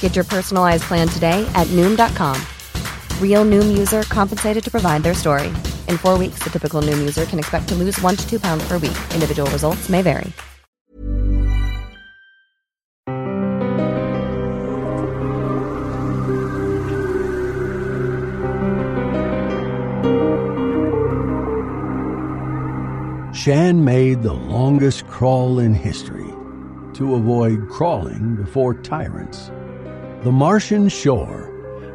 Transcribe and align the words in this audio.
Get 0.00 0.16
your 0.16 0.24
personalized 0.24 0.82
plan 0.82 1.06
today 1.06 1.48
at 1.54 1.68
Noom.com. 1.68 2.36
Real 3.22 3.44
Noom 3.44 3.78
user 3.78 4.02
compensated 4.02 4.64
to 4.64 4.70
provide 4.72 5.04
their 5.04 5.14
story. 5.14 5.48
In 5.86 5.96
four 5.96 6.18
weeks, 6.18 6.40
the 6.42 6.50
typical 6.50 6.82
Noom 6.82 6.98
user 6.98 7.26
can 7.26 7.38
expect 7.38 7.68
to 7.68 7.76
lose 7.76 8.00
one 8.00 8.16
to 8.16 8.28
two 8.28 8.40
pounds 8.40 8.66
per 8.66 8.78
week. 8.78 8.98
Individual 9.14 9.48
results 9.52 9.88
may 9.88 10.02
vary. 10.02 10.32
Shan 23.32 23.84
made 23.84 24.22
the 24.22 24.32
longest 24.32 25.06
crawl 25.06 25.60
in 25.60 25.72
history 25.72 26.26
to 26.94 27.14
avoid 27.14 27.68
crawling 27.68 28.34
before 28.34 28.74
tyrants. 28.74 29.50
The 30.24 30.32
Martian 30.32 30.88
Shore, 30.88 31.48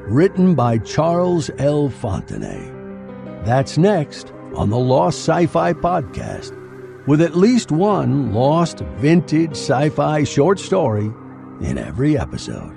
written 0.08 0.56
by 0.56 0.78
Charles 0.78 1.52
L. 1.58 1.90
Fontenay. 1.90 3.44
That's 3.44 3.78
next 3.78 4.32
on 4.56 4.70
the 4.70 4.80
Lost 4.80 5.20
Sci 5.20 5.46
Fi 5.48 5.74
Podcast, 5.74 6.58
with 7.06 7.22
at 7.22 7.36
least 7.36 7.70
one 7.70 8.32
lost 8.32 8.80
vintage 8.96 9.52
sci 9.52 9.90
fi 9.90 10.24
short 10.24 10.58
story 10.58 11.12
in 11.60 11.78
every 11.78 12.18
episode. 12.18 12.74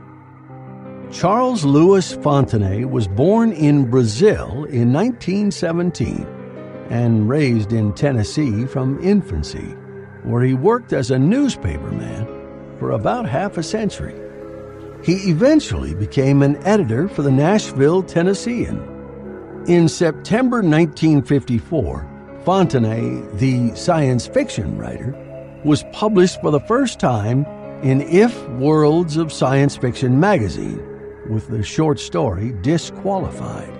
Charles 1.13 1.65
Louis 1.65 2.17
Fontenay 2.17 2.85
was 2.85 3.07
born 3.07 3.53
in 3.53 3.89
Brazil 3.89 4.65
in 4.65 4.93
1917 4.93 6.27
and 6.91 7.29
raised 7.29 7.73
in 7.73 7.93
Tennessee 7.93 8.67
from 8.67 8.99
infancy, 9.01 9.77
where 10.25 10.43
he 10.43 10.55
worked 10.55 10.93
as 10.93 11.13
a 11.13 11.17
newspaperman 11.17 12.27
for 12.81 12.91
about 12.91 13.29
half 13.29 13.57
a 13.59 13.63
century. 13.63 14.26
He 15.03 15.31
eventually 15.31 15.95
became 15.95 16.43
an 16.43 16.57
editor 16.65 17.09
for 17.09 17.23
the 17.23 17.31
Nashville 17.31 18.03
Tennessean. 18.03 18.79
In 19.69 19.89
September 19.89 20.59
1954, 20.59 22.43
Fontenay, 22.45 23.39
the 23.39 23.75
science 23.75 24.27
fiction 24.27 24.79
writer, 24.79 25.15
was 25.65 25.85
published 25.93 26.41
for 26.41 26.51
the 26.51 26.61
first 26.61 27.01
time 27.01 27.45
in 27.83 28.01
If 28.03 28.49
Worlds 28.51 29.17
of 29.17 29.33
Science 29.33 29.77
Fiction 29.77 30.19
magazine 30.19 30.81
with 31.29 31.49
the 31.49 31.63
short 31.63 31.99
story 31.99 32.53
Disqualified. 32.63 33.73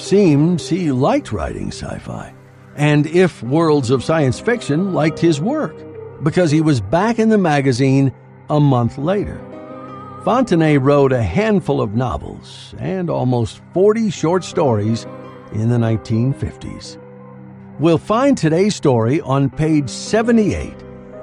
Seems 0.00 0.68
he 0.68 0.90
liked 0.90 1.32
writing 1.32 1.68
sci 1.68 1.98
fi, 1.98 2.34
and 2.76 3.06
If 3.06 3.42
Worlds 3.42 3.90
of 3.90 4.02
Science 4.02 4.40
Fiction 4.40 4.94
liked 4.94 5.18
his 5.18 5.40
work 5.40 5.76
because 6.22 6.50
he 6.50 6.62
was 6.62 6.80
back 6.80 7.18
in 7.18 7.28
the 7.28 7.38
magazine 7.38 8.12
a 8.48 8.58
month 8.58 8.96
later. 8.96 9.40
Fontenay 10.24 10.78
wrote 10.80 11.12
a 11.12 11.20
handful 11.20 11.80
of 11.80 11.96
novels 11.96 12.76
and 12.78 13.10
almost 13.10 13.60
40 13.74 14.08
short 14.10 14.44
stories 14.44 15.04
in 15.52 15.68
the 15.68 15.76
1950s. 15.76 16.96
We'll 17.80 17.98
find 17.98 18.38
today's 18.38 18.76
story 18.76 19.20
on 19.22 19.50
page 19.50 19.90
78 19.90 20.74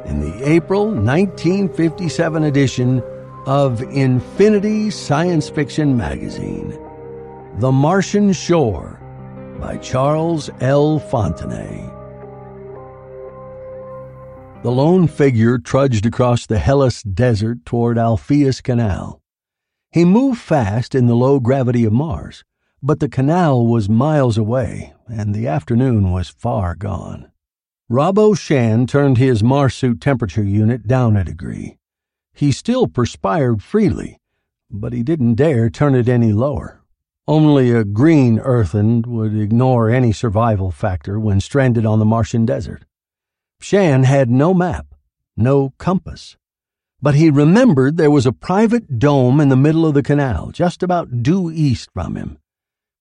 in 0.04 0.20
the 0.20 0.42
April 0.44 0.88
1957 0.88 2.44
edition 2.44 3.02
of 3.46 3.82
Infinity 3.84 4.90
Science 4.90 5.48
Fiction 5.48 5.96
Magazine. 5.96 6.78
The 7.60 7.72
Martian 7.72 8.34
Shore 8.34 9.00
by 9.62 9.78
Charles 9.78 10.50
L. 10.60 11.00
Fontenay. 11.00 11.99
The 14.62 14.72
lone 14.72 15.08
figure 15.08 15.58
trudged 15.58 16.06
across 16.06 16.46
the 16.46 16.60
Hellas 16.60 17.02
Desert 17.02 17.66
toward 17.66 17.98
Alpheus 17.98 18.60
Canal. 18.60 19.22
He 19.90 20.04
moved 20.04 20.42
fast 20.42 20.94
in 20.94 21.08
the 21.08 21.16
low 21.16 21.40
gravity 21.40 21.86
of 21.86 21.94
Mars, 21.94 22.44
but 22.84 23.00
the 23.00 23.08
canal 23.08 23.66
was 23.66 23.88
miles 23.88 24.38
away, 24.38 24.94
and 25.08 25.34
the 25.34 25.48
afternoon 25.48 26.12
was 26.12 26.28
far 26.28 26.76
gone. 26.76 27.32
Robbo 27.90 28.38
Shan 28.38 28.86
turned 28.86 29.18
his 29.18 29.42
Mars 29.42 29.76
suit 29.76 30.02
temperature 30.02 30.44
unit 30.44 30.88
down 30.88 31.16
a 31.16 31.24
degree. 31.24 31.78
He 32.34 32.52
still 32.52 32.88
perspired 32.88 33.64
freely, 33.64 34.20
but 34.70 34.92
he 34.92 35.04
didn't 35.04 35.36
dare 35.36 35.70
turn 35.70 35.96
it 35.96 36.10
any 36.10 36.34
lower. 36.34 36.82
Only 37.30 37.72
a 37.72 37.86
green 37.86 38.40
earthen 38.40 39.04
would 39.04 39.38
ignore 39.38 39.90
any 39.90 40.12
survival 40.12 40.70
factor 40.70 41.18
when 41.18 41.40
stranded 41.40 41.86
on 41.86 42.00
the 42.00 42.06
Martian 42.06 42.46
desert. 42.46 42.84
Shan 43.62 44.04
had 44.04 44.30
no 44.30 44.54
map, 44.54 44.88
no 45.36 45.74
compass. 45.78 46.38
But 47.02 47.16
he 47.16 47.30
remembered 47.30 47.98
there 47.98 48.12
was 48.12 48.26
a 48.26 48.32
private 48.32 49.00
dome 49.00 49.40
in 49.40 49.50
the 49.50 49.56
middle 49.56 49.86
of 49.86 49.94
the 49.94 50.04
canal, 50.04 50.52
just 50.52 50.82
about 50.84 51.24
due 51.24 51.52
east 51.52 51.90
from 51.94 52.16
him. 52.16 52.40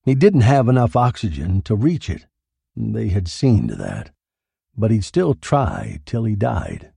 He 0.04 0.14
didn't 0.14 0.42
have 0.42 0.68
enough 0.68 0.96
oxygen 0.96 1.62
to 1.62 1.74
reach 1.74 2.08
it. 2.08 2.26
They 2.76 3.08
had 3.08 3.28
seen 3.28 3.68
to 3.68 3.74
that. 3.76 4.10
But 4.76 4.90
he'd 4.90 5.04
still 5.04 5.34
try 5.34 6.00
till 6.06 6.24
he 6.24 6.36
died. 6.36 6.92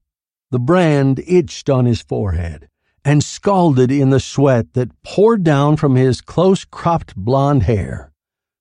The 0.50 0.60
brand 0.60 1.20
itched 1.26 1.68
on 1.68 1.86
his 1.86 2.02
forehead 2.02 2.68
and 3.04 3.24
scalded 3.24 3.90
in 3.90 4.10
the 4.10 4.20
sweat 4.20 4.74
that 4.74 5.02
poured 5.02 5.42
down 5.42 5.76
from 5.76 5.96
his 5.96 6.20
close 6.20 6.64
cropped 6.64 7.16
blond 7.16 7.64
hair. 7.64 8.12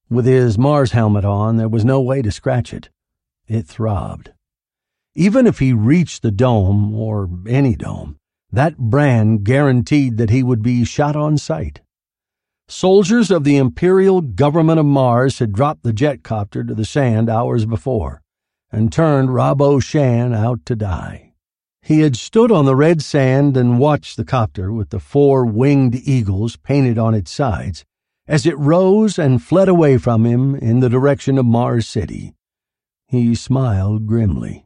With 0.10 0.26
his 0.26 0.58
Mars 0.58 0.94
helmet 0.94 1.26
on, 1.26 1.58
there 1.58 1.70
was 1.70 1.86
no 1.86 2.02
way 2.02 2.22
to 2.22 2.32
scratch 2.32 2.74
it. 2.74 2.90
It 3.48 3.68
throbbed. 3.68 4.32
Even 5.16 5.46
if 5.46 5.60
he 5.60 5.74
reached 5.74 6.22
the 6.22 6.32
dome, 6.32 6.96
or 6.96 7.30
any 7.48 7.76
dome, 7.76 8.18
that 8.52 8.78
brand 8.78 9.44
guaranteed 9.44 10.18
that 10.18 10.30
he 10.30 10.42
would 10.42 10.62
be 10.62 10.86
shot 10.86 11.16
on 11.16 11.38
sight. 11.38 11.82
Soldiers 12.68 13.30
of 13.30 13.44
the 13.44 13.58
Imperial 13.58 14.22
Government 14.22 14.80
of 14.80 14.86
Mars 14.86 15.40
had 15.40 15.52
dropped 15.52 15.84
the 15.84 15.92
jet 15.92 16.24
copter 16.24 16.64
to 16.64 16.74
the 16.74 16.86
sand 16.86 17.30
hours 17.30 17.66
before 17.66 18.22
and 18.72 18.92
turned 18.92 19.30
Robbo 19.30 19.82
Shan 19.84 20.34
out 20.34 20.66
to 20.66 20.76
die. 20.76 21.34
He 21.82 22.00
had 22.00 22.16
stood 22.16 22.52
on 22.52 22.66
the 22.66 22.76
red 22.76 23.02
sand 23.02 23.58
and 23.58 23.80
watched 23.80 24.16
the 24.16 24.24
copter 24.24 24.72
with 24.72 24.92
the 24.92 25.00
four 25.00 25.46
winged 25.46 25.96
eagles 25.96 26.56
painted 26.56 26.98
on 26.98 27.14
its 27.14 27.32
sides 27.32 27.84
as 28.28 28.46
it 28.46 28.58
rose 28.58 29.20
and 29.20 29.44
fled 29.44 29.68
away 29.68 29.98
from 29.98 30.26
him 30.26 30.56
in 30.56 30.80
the 30.80 30.90
direction 30.90 31.38
of 31.38 31.46
Mars 31.46 31.88
City. 31.88 32.34
He 33.08 33.36
smiled 33.36 34.06
grimly. 34.06 34.66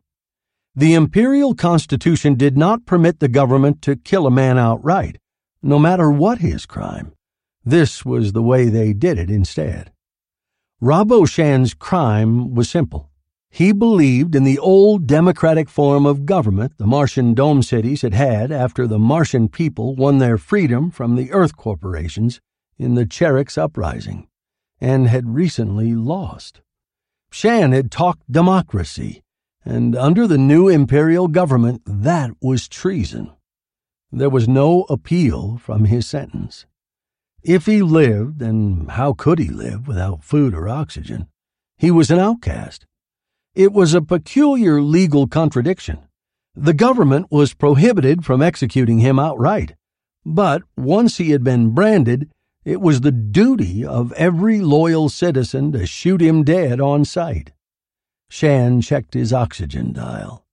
The 0.77 0.93
imperial 0.93 1.55
constitution 1.55 2.35
did 2.35 2.57
not 2.57 2.85
permit 2.85 3.19
the 3.19 3.29
government 3.29 3.81
to 3.83 3.95
kill 3.95 4.27
a 4.27 4.31
man 4.31 4.57
outright, 4.57 5.17
no 5.63 5.79
matter 5.79 6.11
what 6.11 6.39
his 6.39 6.65
crime. 6.65 7.13
This 7.63 8.03
was 8.03 8.33
the 8.33 8.43
way 8.43 8.65
they 8.67 8.91
did 8.91 9.17
it 9.17 9.29
instead. 9.29 9.93
Robbo 10.81 11.25
Shan's 11.25 11.73
crime 11.73 12.53
was 12.53 12.69
simple. 12.69 13.09
He 13.49 13.71
believed 13.71 14.35
in 14.35 14.43
the 14.43 14.59
old 14.59 15.07
democratic 15.07 15.69
form 15.69 16.05
of 16.05 16.25
government 16.25 16.73
the 16.77 16.85
Martian 16.85 17.33
dome 17.33 17.63
cities 17.63 18.01
had 18.01 18.13
had 18.13 18.51
after 18.51 18.85
the 18.85 18.99
Martian 18.99 19.47
people 19.47 19.95
won 19.95 20.17
their 20.17 20.37
freedom 20.37 20.91
from 20.91 21.15
the 21.15 21.31
Earth 21.31 21.55
corporations 21.55 22.41
in 22.77 22.95
the 22.95 23.05
Cheriks 23.05 23.57
uprising 23.57 24.27
and 24.81 25.07
had 25.07 25.33
recently 25.33 25.95
lost. 25.95 26.59
Shan 27.31 27.71
had 27.71 27.91
talked 27.91 28.29
democracy, 28.29 29.23
and 29.65 29.95
under 29.95 30.27
the 30.27 30.37
new 30.37 30.67
imperial 30.67 31.27
government, 31.27 31.81
that 31.85 32.31
was 32.41 32.67
treason. 32.67 33.31
There 34.11 34.29
was 34.29 34.47
no 34.47 34.83
appeal 34.83 35.57
from 35.57 35.85
his 35.85 36.07
sentence. 36.07 36.65
If 37.43 37.65
he 37.65 37.81
lived, 37.81 38.41
and 38.41 38.91
how 38.91 39.13
could 39.13 39.39
he 39.39 39.49
live 39.49 39.87
without 39.87 40.23
food 40.23 40.53
or 40.53 40.69
oxygen, 40.69 41.27
he 41.77 41.91
was 41.91 42.11
an 42.11 42.19
outcast. 42.19 42.85
It 43.55 43.73
was 43.73 43.93
a 43.93 44.01
peculiar 44.01 44.81
legal 44.81 45.27
contradiction. 45.27 45.99
The 46.55 46.73
government 46.73 47.27
was 47.31 47.53
prohibited 47.53 48.23
from 48.23 48.41
executing 48.41 48.99
him 48.99 49.19
outright, 49.19 49.75
but 50.25 50.63
once 50.77 51.17
he 51.17 51.31
had 51.31 51.43
been 51.43 51.71
branded, 51.71 52.29
it 52.63 52.81
was 52.81 53.01
the 53.01 53.11
duty 53.11 53.85
of 53.85 54.11
every 54.13 54.59
loyal 54.61 55.09
citizen 55.09 55.71
to 55.73 55.85
shoot 55.85 56.21
him 56.21 56.43
dead 56.43 56.79
on 56.79 57.05
sight. 57.05 57.51
Shan 58.29 58.81
checked 58.81 59.13
his 59.13 59.31
oxygen 59.31 59.93
dial. 59.93 60.45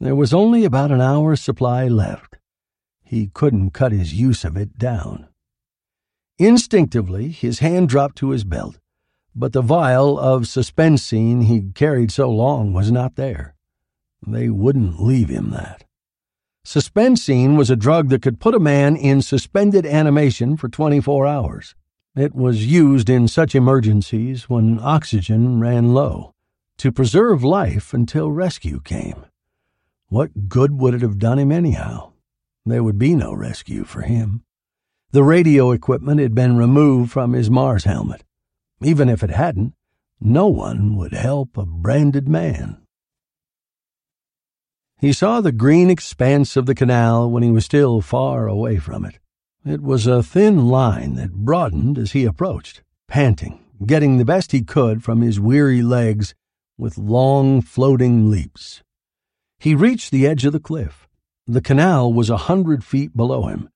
There 0.00 0.14
was 0.14 0.32
only 0.32 0.64
about 0.64 0.92
an 0.92 1.00
hour's 1.00 1.40
supply 1.40 1.88
left. 1.88 2.36
He 3.02 3.28
couldn't 3.28 3.70
cut 3.70 3.92
his 3.92 4.14
use 4.14 4.44
of 4.44 4.56
it 4.56 4.78
down. 4.78 5.28
Instinctively, 6.38 7.28
his 7.30 7.58
hand 7.58 7.88
dropped 7.88 8.16
to 8.16 8.30
his 8.30 8.44
belt, 8.44 8.78
but 9.34 9.52
the 9.52 9.62
vial 9.62 10.18
of 10.18 10.42
suspensine 10.42 11.44
he'd 11.44 11.74
carried 11.74 12.12
so 12.12 12.30
long 12.30 12.72
was 12.72 12.92
not 12.92 13.16
there. 13.16 13.56
They 14.24 14.48
wouldn't 14.48 15.02
leave 15.02 15.28
him 15.28 15.50
that. 15.50 15.84
Suspensine 16.64 17.56
was 17.56 17.70
a 17.70 17.76
drug 17.76 18.08
that 18.10 18.22
could 18.22 18.40
put 18.40 18.54
a 18.54 18.60
man 18.60 18.94
in 18.94 19.22
suspended 19.22 19.86
animation 19.86 20.56
for 20.56 20.68
24 20.68 21.26
hours. 21.26 21.74
It 22.14 22.34
was 22.34 22.66
used 22.66 23.08
in 23.08 23.26
such 23.26 23.54
emergencies 23.54 24.48
when 24.48 24.78
oxygen 24.80 25.60
ran 25.60 25.94
low, 25.94 26.34
to 26.78 26.92
preserve 26.92 27.44
life 27.44 27.92
until 27.92 28.30
rescue 28.30 28.80
came. 28.80 29.26
What 30.08 30.48
good 30.48 30.78
would 30.78 30.94
it 30.94 31.02
have 31.02 31.18
done 31.18 31.38
him 31.38 31.52
anyhow? 31.52 32.12
There 32.64 32.82
would 32.82 32.98
be 32.98 33.14
no 33.14 33.32
rescue 33.34 33.84
for 33.84 34.02
him. 34.02 34.42
The 35.10 35.24
radio 35.24 35.72
equipment 35.72 36.20
had 36.20 36.34
been 36.34 36.56
removed 36.56 37.10
from 37.10 37.32
his 37.32 37.50
Mars 37.50 37.84
helmet. 37.84 38.24
Even 38.80 39.08
if 39.08 39.22
it 39.22 39.30
hadn't, 39.30 39.74
no 40.20 40.46
one 40.46 40.96
would 40.96 41.12
help 41.12 41.56
a 41.56 41.66
branded 41.66 42.28
man. 42.28 42.78
He 45.00 45.12
saw 45.12 45.40
the 45.40 45.52
green 45.52 45.90
expanse 45.90 46.56
of 46.56 46.66
the 46.66 46.74
canal 46.74 47.30
when 47.30 47.42
he 47.42 47.50
was 47.50 47.64
still 47.64 48.00
far 48.00 48.46
away 48.46 48.78
from 48.78 49.04
it. 49.04 49.18
It 49.64 49.82
was 49.82 50.06
a 50.06 50.22
thin 50.22 50.68
line 50.68 51.14
that 51.14 51.32
broadened 51.32 51.98
as 51.98 52.12
he 52.12 52.24
approached, 52.24 52.82
panting, 53.06 53.64
getting 53.84 54.18
the 54.18 54.24
best 54.24 54.52
he 54.52 54.62
could 54.62 55.02
from 55.02 55.20
his 55.20 55.40
weary 55.40 55.82
legs 55.82 56.34
with 56.78 56.96
long 56.96 57.60
floating 57.60 58.30
leaps. 58.30 58.82
He 59.58 59.74
reached 59.74 60.12
the 60.12 60.26
edge 60.26 60.44
of 60.44 60.52
the 60.52 60.60
cliff. 60.60 61.08
The 61.46 61.60
canal 61.60 62.12
was 62.12 62.30
a 62.30 62.46
hundred 62.48 62.84
feet 62.84 63.16
below 63.16 63.46
him, 63.46 63.68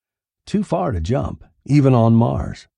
too 0.46 0.62
far 0.62 0.92
to 0.92 1.00
jump, 1.00 1.44
even 1.66 1.92
on 1.94 2.14
Mars. 2.14 2.68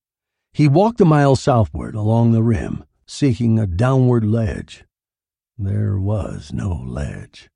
He 0.52 0.66
walked 0.66 1.00
a 1.00 1.04
mile 1.04 1.36
southward 1.36 1.94
along 1.94 2.32
the 2.32 2.42
rim, 2.42 2.84
seeking 3.06 3.58
a 3.58 3.66
downward 3.66 4.24
ledge. 4.24 4.84
There 5.58 5.98
was 5.98 6.52
no 6.52 6.72
ledge. 6.72 7.50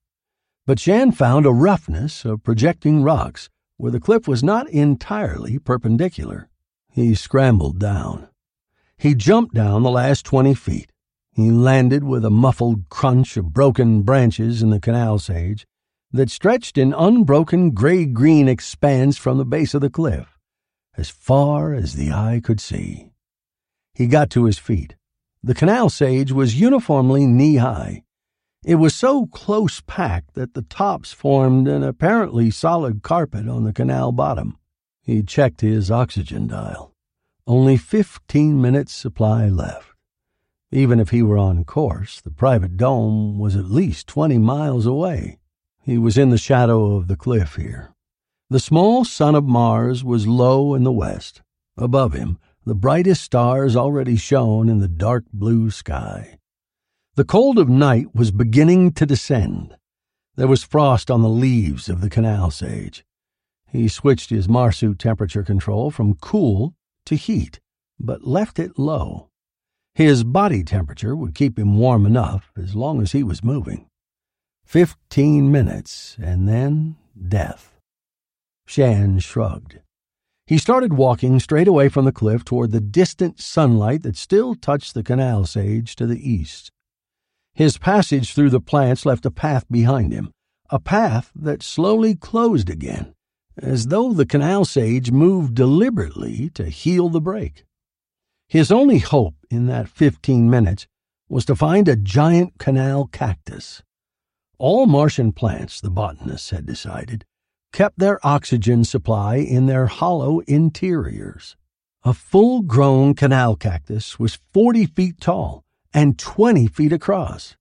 But 0.67 0.79
Shan 0.79 1.13
found 1.13 1.47
a 1.47 1.53
roughness 1.53 2.25
of 2.25 2.43
projecting 2.43 3.03
rocks 3.03 3.49
where 3.79 3.93
the 3.93 4.01
cliff 4.01 4.29
was 4.29 4.43
not 4.43 4.69
entirely 4.69 5.59
perpendicular. 5.59 6.51
He 6.93 7.15
scrambled 7.15 7.79
down. 7.79 8.29
He 8.99 9.15
jumped 9.15 9.55
down 9.55 9.85
the 9.85 9.91
last 9.91 10.27
twenty 10.27 10.55
feet. 10.55 10.91
He 11.39 11.53
landed 11.53 12.03
with 12.03 12.25
a 12.25 12.31
muffled 12.31 12.89
crunch 12.89 13.37
of 13.37 13.53
broken 13.53 14.03
branches 14.03 14.61
in 14.61 14.71
the 14.71 14.81
canal 14.81 15.21
sage 15.21 15.69
that 16.11 16.31
stretched 16.31 16.77
in 16.77 16.93
unbroken 16.93 17.71
gray 17.71 18.07
green 18.07 18.49
expanse 18.49 19.17
from 19.17 19.39
the 19.39 19.45
base 19.45 19.73
of 19.73 19.81
the 19.81 19.89
cliff, 19.89 20.37
as 20.97 21.11
far 21.11 21.75
as 21.75 21.95
the 21.95 22.11
eye 22.11 22.41
could 22.43 22.59
see. 22.59 23.13
He 23.95 24.09
got 24.09 24.31
to 24.31 24.47
his 24.47 24.59
feet. 24.59 24.97
The 25.41 25.55
canal 25.55 25.91
sage 25.91 26.33
was 26.33 26.59
uniformly 26.59 27.25
knee 27.25 27.59
high. 27.59 28.03
It 28.65 28.75
was 28.75 28.97
so 28.97 29.27
close 29.27 29.81
packed 29.81 30.35
that 30.35 30.55
the 30.55 30.63
tops 30.63 31.13
formed 31.13 31.69
an 31.69 31.85
apparently 31.85 32.51
solid 32.51 33.05
carpet 33.05 33.49
on 33.49 33.63
the 33.63 33.73
canal 33.73 34.11
bottom. 34.11 34.59
He 35.03 35.23
checked 35.23 35.61
his 35.61 35.89
oxygen 35.89 36.49
dial. 36.49 36.93
Only 37.47 37.77
fifteen 37.77 38.61
minutes' 38.61 38.93
supply 38.93 39.49
left. 39.49 39.88
Even 40.71 41.01
if 41.01 41.11
he 41.11 41.23
were 41.23 41.39
on 41.39 41.65
course, 41.65 42.21
the 42.21 42.31
private 42.31 42.77
dome 42.77 43.39
was 43.39 43.57
at 43.57 43.71
least 43.71 44.07
twenty 44.07 44.37
miles 44.37 44.85
away. 44.85 45.39
He 45.83 45.97
was 45.97 46.19
in 46.19 46.29
the 46.29 46.37
shadow 46.37 46.97
of 46.97 47.09
the 47.09 47.17
cliff 47.17 47.57
here. 47.57 47.95
The 48.51 48.61
small 48.61 49.05
sun 49.05 49.35
of 49.35 49.45
Mars 49.45 50.05
was 50.05 50.27
low 50.27 50.75
in 50.75 50.85
the 50.85 50.93
west. 50.93 51.41
Above 51.79 52.13
him, 52.13 52.39
the 52.67 52.75
brightest 52.75 53.23
stars 53.23 53.77
already 53.77 54.17
shone 54.17 54.69
in 54.69 54.79
the 54.79 54.89
dark 54.89 55.25
blue 55.33 55.71
sky. 55.71 56.39
The 57.15 57.25
cold 57.25 57.59
of 57.59 57.69
night 57.69 58.15
was 58.15 58.31
beginning 58.31 58.93
to 58.93 59.07
descend. 59.07 59.75
There 60.37 60.47
was 60.47 60.65
frost 60.65 61.11
on 61.11 61.23
the 61.23 61.29
leaves 61.29 61.89
of 61.89 62.03
the 62.03 62.11
canal 62.11 62.51
sage. 62.51 63.05
He 63.71 63.89
switched 63.89 64.31
his 64.31 64.49
Marsuit 64.49 64.99
temperature 64.99 65.43
control 65.43 65.91
from 65.91 66.15
cool 66.15 66.75
to 67.07 67.17
heat, 67.17 67.59
but 67.99 68.27
left 68.27 68.59
it 68.59 68.79
low. 68.79 69.28
His 69.99 70.23
body 70.23 70.63
temperature 70.63 71.17
would 71.17 71.35
keep 71.35 71.59
him 71.59 71.77
warm 71.77 72.07
enough 72.07 72.53
as 72.57 72.77
long 72.77 73.03
as 73.03 73.11
he 73.11 73.25
was 73.25 73.43
moving. 73.43 73.89
Fifteen 74.65 75.51
minutes, 75.51 76.17
and 76.23 76.47
then 76.47 76.95
death. 77.21 77.81
Shan 78.65 79.19
shrugged. 79.19 79.81
He 80.47 80.57
started 80.57 80.93
walking 80.93 81.41
straight 81.41 81.67
away 81.67 81.89
from 81.89 82.05
the 82.05 82.13
cliff 82.13 82.45
toward 82.45 82.71
the 82.71 82.81
distant 82.81 83.41
sunlight 83.41 84.05
that 84.05 84.17
still 84.17 84.55
touched 84.55 84.95
the 84.95 85.03
canal 85.03 85.47
sage 85.47 85.97
to 85.97 86.07
the 86.07 86.31
east. 86.31 86.71
His 87.53 87.77
passage 87.77 88.35
through 88.35 88.51
the 88.51 88.61
plants 88.61 89.05
left 89.05 89.27
a 89.27 89.33
path 89.33 89.67
behind 89.69 90.13
him, 90.13 90.31
a 90.71 90.79
path 90.79 91.33
that 91.35 91.61
slowly 91.61 92.15
closed 92.15 92.71
again, 92.71 93.15
as 93.61 93.89
though 93.89 94.13
the 94.13 94.27
canal 94.27 94.65
sage 94.65 95.11
moved 95.11 95.57
deliberately 95.57 96.51
to 96.51 96.67
heal 96.67 97.09
the 97.09 97.21
break. 97.21 97.65
His 98.49 98.73
only 98.73 98.99
hope 98.99 99.35
in 99.51 99.67
that 99.67 99.91
fifteen 99.91 100.49
minutes 100.49 100.87
was 101.29 101.45
to 101.45 101.55
find 101.55 101.87
a 101.87 101.97
giant 101.97 102.59
canal 102.59 103.07
cactus. 103.07 103.83
All 104.57 104.87
Martian 104.87 105.33
plants, 105.33 105.83
the 105.83 105.91
botanists 105.91 106.49
had 106.49 106.65
decided, 106.65 107.27
kept 107.75 107.99
their 107.99 108.19
oxygen 108.27 108.85
supply 108.85 109.37
in 109.37 109.67
their 109.67 109.87
hollow 109.87 110.41
interiors. 110.47 111.57
A 112.05 112.15
full 112.15 112.63
grown 112.63 113.13
canal 113.13 113.55
cactus 113.55 114.19
was 114.19 114.41
40 114.55 114.87
feet 114.87 115.21
tall 115.21 115.63
and 115.93 116.19
20 116.19 116.69
feet 116.69 116.93
across. 116.93 117.55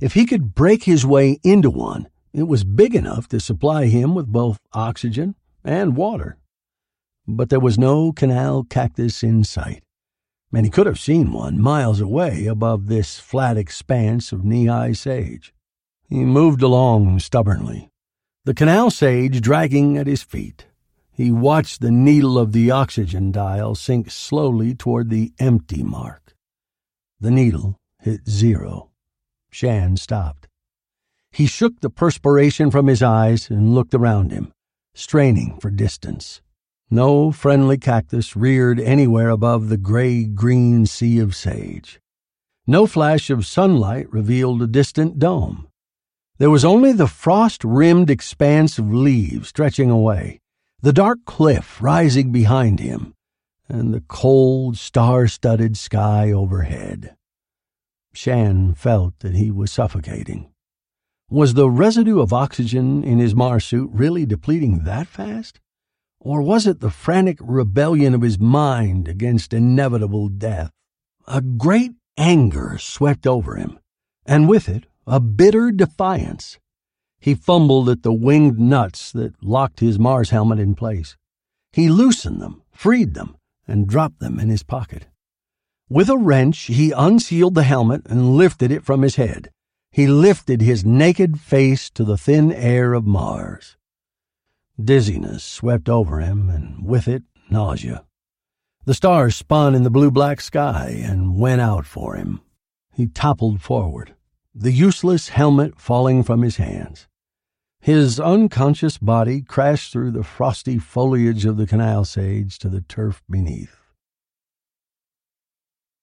If 0.00 0.14
he 0.14 0.26
could 0.26 0.56
break 0.56 0.82
his 0.82 1.06
way 1.06 1.38
into 1.44 1.70
one, 1.70 2.08
it 2.32 2.48
was 2.48 2.64
big 2.64 2.96
enough 2.96 3.28
to 3.28 3.38
supply 3.38 3.86
him 3.86 4.16
with 4.16 4.26
both 4.26 4.58
oxygen 4.72 5.36
and 5.62 5.96
water. 5.96 6.36
But 7.28 7.48
there 7.48 7.60
was 7.60 7.78
no 7.78 8.12
canal 8.12 8.64
cactus 8.64 9.22
in 9.22 9.44
sight, 9.44 9.84
and 10.52 10.64
he 10.64 10.70
could 10.70 10.86
have 10.86 10.98
seen 10.98 11.32
one 11.32 11.60
miles 11.60 12.00
away 12.00 12.46
above 12.46 12.86
this 12.86 13.18
flat 13.18 13.56
expanse 13.56 14.32
of 14.32 14.44
knee 14.44 14.66
high 14.66 14.92
sage. 14.92 15.52
He 16.08 16.24
moved 16.24 16.62
along 16.62 17.18
stubbornly, 17.18 17.90
the 18.44 18.54
canal 18.54 18.90
sage 18.90 19.40
dragging 19.40 19.96
at 19.98 20.06
his 20.06 20.22
feet. 20.22 20.66
He 21.10 21.30
watched 21.30 21.80
the 21.80 21.90
needle 21.90 22.38
of 22.38 22.52
the 22.52 22.70
oxygen 22.70 23.32
dial 23.32 23.74
sink 23.74 24.10
slowly 24.10 24.74
toward 24.74 25.10
the 25.10 25.32
empty 25.38 25.82
mark. 25.82 26.36
The 27.18 27.30
needle 27.30 27.76
hit 28.02 28.28
zero. 28.28 28.90
Shan 29.50 29.96
stopped. 29.96 30.46
He 31.32 31.46
shook 31.46 31.80
the 31.80 31.90
perspiration 31.90 32.70
from 32.70 32.86
his 32.86 33.02
eyes 33.02 33.50
and 33.50 33.74
looked 33.74 33.94
around 33.94 34.30
him, 34.30 34.52
straining 34.94 35.58
for 35.58 35.70
distance. 35.70 36.40
No 36.90 37.32
friendly 37.32 37.78
cactus 37.78 38.36
reared 38.36 38.78
anywhere 38.78 39.30
above 39.30 39.68
the 39.68 39.76
gray 39.76 40.22
green 40.22 40.86
sea 40.86 41.18
of 41.18 41.34
sage. 41.34 42.00
No 42.64 42.86
flash 42.86 43.28
of 43.28 43.44
sunlight 43.44 44.10
revealed 44.12 44.62
a 44.62 44.68
distant 44.68 45.18
dome. 45.18 45.66
There 46.38 46.50
was 46.50 46.64
only 46.64 46.92
the 46.92 47.08
frost 47.08 47.64
rimmed 47.64 48.08
expanse 48.08 48.78
of 48.78 48.92
leaves 48.92 49.48
stretching 49.48 49.90
away, 49.90 50.40
the 50.80 50.92
dark 50.92 51.24
cliff 51.24 51.82
rising 51.82 52.30
behind 52.30 52.78
him, 52.78 53.14
and 53.68 53.92
the 53.92 54.02
cold, 54.02 54.76
star 54.76 55.26
studded 55.26 55.76
sky 55.76 56.30
overhead. 56.30 57.16
Shan 58.12 58.74
felt 58.74 59.18
that 59.20 59.34
he 59.34 59.50
was 59.50 59.72
suffocating. 59.72 60.50
Was 61.28 61.54
the 61.54 61.68
residue 61.68 62.20
of 62.20 62.32
oxygen 62.32 63.02
in 63.02 63.18
his 63.18 63.34
Mars 63.34 63.64
suit 63.64 63.90
really 63.92 64.24
depleting 64.24 64.84
that 64.84 65.08
fast? 65.08 65.58
Or 66.26 66.42
was 66.42 66.66
it 66.66 66.80
the 66.80 66.90
frantic 66.90 67.38
rebellion 67.40 68.12
of 68.12 68.22
his 68.22 68.36
mind 68.36 69.06
against 69.06 69.52
inevitable 69.52 70.28
death? 70.28 70.72
A 71.28 71.40
great 71.40 71.92
anger 72.18 72.78
swept 72.80 73.28
over 73.28 73.54
him, 73.54 73.78
and 74.26 74.48
with 74.48 74.68
it, 74.68 74.86
a 75.06 75.20
bitter 75.20 75.70
defiance. 75.70 76.58
He 77.20 77.36
fumbled 77.36 77.88
at 77.88 78.02
the 78.02 78.12
winged 78.12 78.58
nuts 78.58 79.12
that 79.12 79.40
locked 79.40 79.78
his 79.78 80.00
Mars 80.00 80.30
helmet 80.30 80.58
in 80.58 80.74
place. 80.74 81.16
He 81.72 81.88
loosened 81.88 82.42
them, 82.42 82.62
freed 82.72 83.14
them, 83.14 83.36
and 83.68 83.86
dropped 83.86 84.18
them 84.18 84.40
in 84.40 84.48
his 84.48 84.64
pocket. 84.64 85.06
With 85.88 86.08
a 86.08 86.18
wrench, 86.18 86.62
he 86.62 86.90
unsealed 86.90 87.54
the 87.54 87.62
helmet 87.62 88.02
and 88.06 88.36
lifted 88.36 88.72
it 88.72 88.84
from 88.84 89.02
his 89.02 89.14
head. 89.14 89.50
He 89.92 90.08
lifted 90.08 90.60
his 90.60 90.84
naked 90.84 91.38
face 91.38 91.88
to 91.90 92.02
the 92.02 92.18
thin 92.18 92.50
air 92.50 92.94
of 92.94 93.06
Mars. 93.06 93.75
Dizziness 94.82 95.42
swept 95.42 95.88
over 95.88 96.20
him, 96.20 96.50
and 96.50 96.84
with 96.84 97.08
it, 97.08 97.22
nausea. 97.50 98.04
The 98.84 98.94
stars 98.94 99.34
spun 99.34 99.74
in 99.74 99.82
the 99.82 99.90
blue 99.90 100.10
black 100.10 100.40
sky 100.40 101.00
and 101.02 101.38
went 101.38 101.60
out 101.60 101.86
for 101.86 102.14
him. 102.14 102.40
He 102.92 103.06
toppled 103.06 103.62
forward, 103.62 104.14
the 104.54 104.72
useless 104.72 105.30
helmet 105.30 105.80
falling 105.80 106.22
from 106.22 106.42
his 106.42 106.56
hands. 106.56 107.08
His 107.80 108.20
unconscious 108.20 108.98
body 108.98 109.42
crashed 109.42 109.92
through 109.92 110.10
the 110.10 110.24
frosty 110.24 110.78
foliage 110.78 111.44
of 111.44 111.56
the 111.56 111.66
canal 111.66 112.04
sage 112.04 112.58
to 112.58 112.68
the 112.68 112.80
turf 112.80 113.22
beneath. 113.30 113.76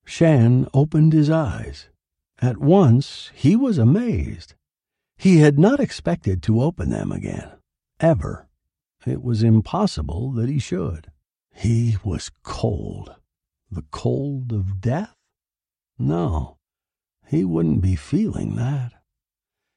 Shan 0.05 0.67
opened 0.73 1.13
his 1.13 1.29
eyes. 1.29 1.89
At 2.41 2.57
once 2.57 3.31
he 3.33 3.55
was 3.55 3.77
amazed. 3.77 4.55
He 5.17 5.37
had 5.37 5.57
not 5.57 5.79
expected 5.79 6.43
to 6.43 6.61
open 6.61 6.89
them 6.89 7.11
again, 7.11 7.49
ever. 7.99 8.47
It 9.05 9.21
was 9.21 9.43
impossible 9.43 10.31
that 10.31 10.49
he 10.49 10.59
should. 10.59 11.11
He 11.53 11.97
was 12.03 12.31
cold. 12.43 13.15
The 13.69 13.83
cold 13.91 14.53
of 14.53 14.79
death? 14.79 15.15
No, 15.99 16.57
he 17.27 17.43
wouldn't 17.43 17.81
be 17.81 17.95
feeling 17.95 18.55
that. 18.55 18.93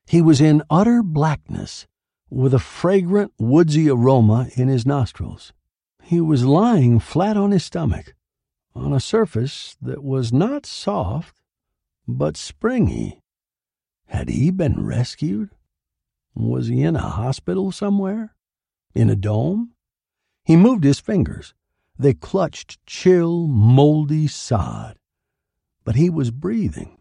He 0.06 0.22
was 0.22 0.40
in 0.40 0.62
utter 0.70 1.02
blackness, 1.02 1.86
with 2.30 2.54
a 2.54 2.58
fragrant, 2.58 3.32
woodsy 3.38 3.90
aroma 3.90 4.48
in 4.54 4.68
his 4.68 4.86
nostrils. 4.86 5.52
He 6.02 6.20
was 6.20 6.44
lying 6.44 7.00
flat 7.00 7.36
on 7.36 7.50
his 7.50 7.64
stomach, 7.64 8.14
on 8.74 8.92
a 8.92 9.00
surface 9.00 9.76
that 9.82 10.04
was 10.04 10.32
not 10.32 10.66
soft, 10.66 11.40
but 12.06 12.36
springy. 12.36 13.20
Had 14.06 14.28
he 14.28 14.50
been 14.50 14.84
rescued? 14.84 15.50
Was 16.34 16.68
he 16.68 16.82
in 16.82 16.94
a 16.94 17.00
hospital 17.00 17.72
somewhere? 17.72 18.35
In 18.96 19.10
a 19.10 19.14
dome? 19.14 19.72
He 20.42 20.56
moved 20.56 20.82
his 20.82 21.00
fingers. 21.00 21.52
They 21.98 22.14
clutched 22.14 22.78
chill, 22.86 23.46
moldy 23.46 24.26
sod. 24.26 24.96
But 25.84 25.96
he 25.96 26.08
was 26.08 26.30
breathing. 26.30 26.96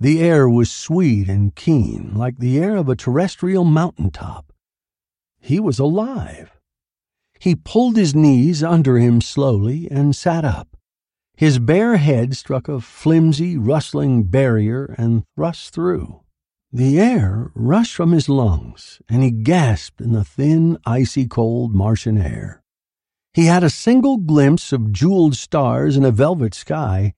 The 0.00 0.22
air 0.22 0.48
was 0.48 0.70
sweet 0.70 1.28
and 1.28 1.54
keen, 1.54 2.14
like 2.14 2.38
the 2.38 2.58
air 2.58 2.74
of 2.74 2.88
a 2.88 2.96
terrestrial 2.96 3.64
mountain 3.64 4.10
top. 4.10 4.50
He 5.38 5.60
was 5.60 5.78
alive. 5.78 6.58
He 7.38 7.54
pulled 7.54 7.98
his 7.98 8.14
knees 8.14 8.62
under 8.62 8.96
him 8.96 9.20
slowly 9.20 9.90
and 9.90 10.16
sat 10.16 10.42
up. 10.42 10.74
His 11.36 11.58
bare 11.58 11.98
head 11.98 12.34
struck 12.34 12.66
a 12.66 12.80
flimsy, 12.80 13.58
rustling 13.58 14.22
barrier 14.24 14.94
and 14.96 15.24
thrust 15.36 15.74
through. 15.74 16.22
The 16.72 17.00
air 17.00 17.50
rushed 17.56 17.96
from 17.96 18.12
his 18.12 18.28
lungs, 18.28 19.02
and 19.08 19.24
he 19.24 19.32
gasped 19.32 20.00
in 20.00 20.12
the 20.12 20.22
thin, 20.22 20.78
icy 20.86 21.26
cold 21.26 21.74
Martian 21.74 22.16
air. 22.16 22.62
He 23.34 23.46
had 23.46 23.64
a 23.64 23.70
single 23.70 24.18
glimpse 24.18 24.72
of 24.72 24.92
jeweled 24.92 25.34
stars 25.34 25.96
and 25.96 26.06
a 26.06 26.12
velvet 26.12 26.54
sky 26.54 27.14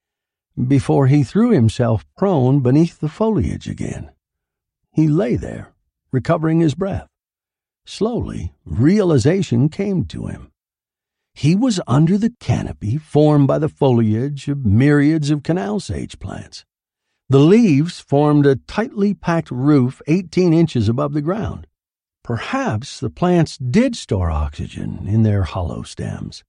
before 0.57 1.07
he 1.07 1.23
threw 1.23 1.51
himself 1.51 2.07
prone 2.17 2.61
beneath 2.61 3.01
the 3.01 3.11
foliage 3.11 3.69
again. 3.69 4.11
He 4.91 5.07
lay 5.07 5.37
there, 5.37 5.75
recovering 6.11 6.61
his 6.61 6.75
breath. 6.75 7.09
Slowly, 7.85 8.55
realization 8.65 9.69
came 9.69 10.07
to 10.07 10.29
him. 10.29 10.51
He 11.35 11.55
was 11.55 11.81
under 11.87 12.17
the 12.17 12.35
canopy 12.41 12.97
formed 12.97 13.49
by 13.49 13.59
the 13.59 13.69
foliage 13.69 14.49
of 14.49 14.65
myriads 14.65 15.31
of 15.31 15.43
canal 15.43 15.79
sage 15.81 16.19
plants. 16.19 16.65
The 17.33 17.41
leaves 17.41 17.99
formed 17.99 18.45
a 18.45 18.57
tightly 18.57 19.15
packed 19.15 19.51
roof 19.51 20.03
18 20.07 20.53
inches 20.53 20.87
above 20.87 21.15
the 21.15 21.23
ground. 21.23 21.67
Perhaps 22.23 23.01
the 23.01 23.09
plants 23.09 23.57
did 23.57 23.97
store 23.97 24.31
oxygen 24.31 25.09
in 25.09 25.23
their 25.23 25.45
hollow 25.45 25.83
stems, 25.83 26.45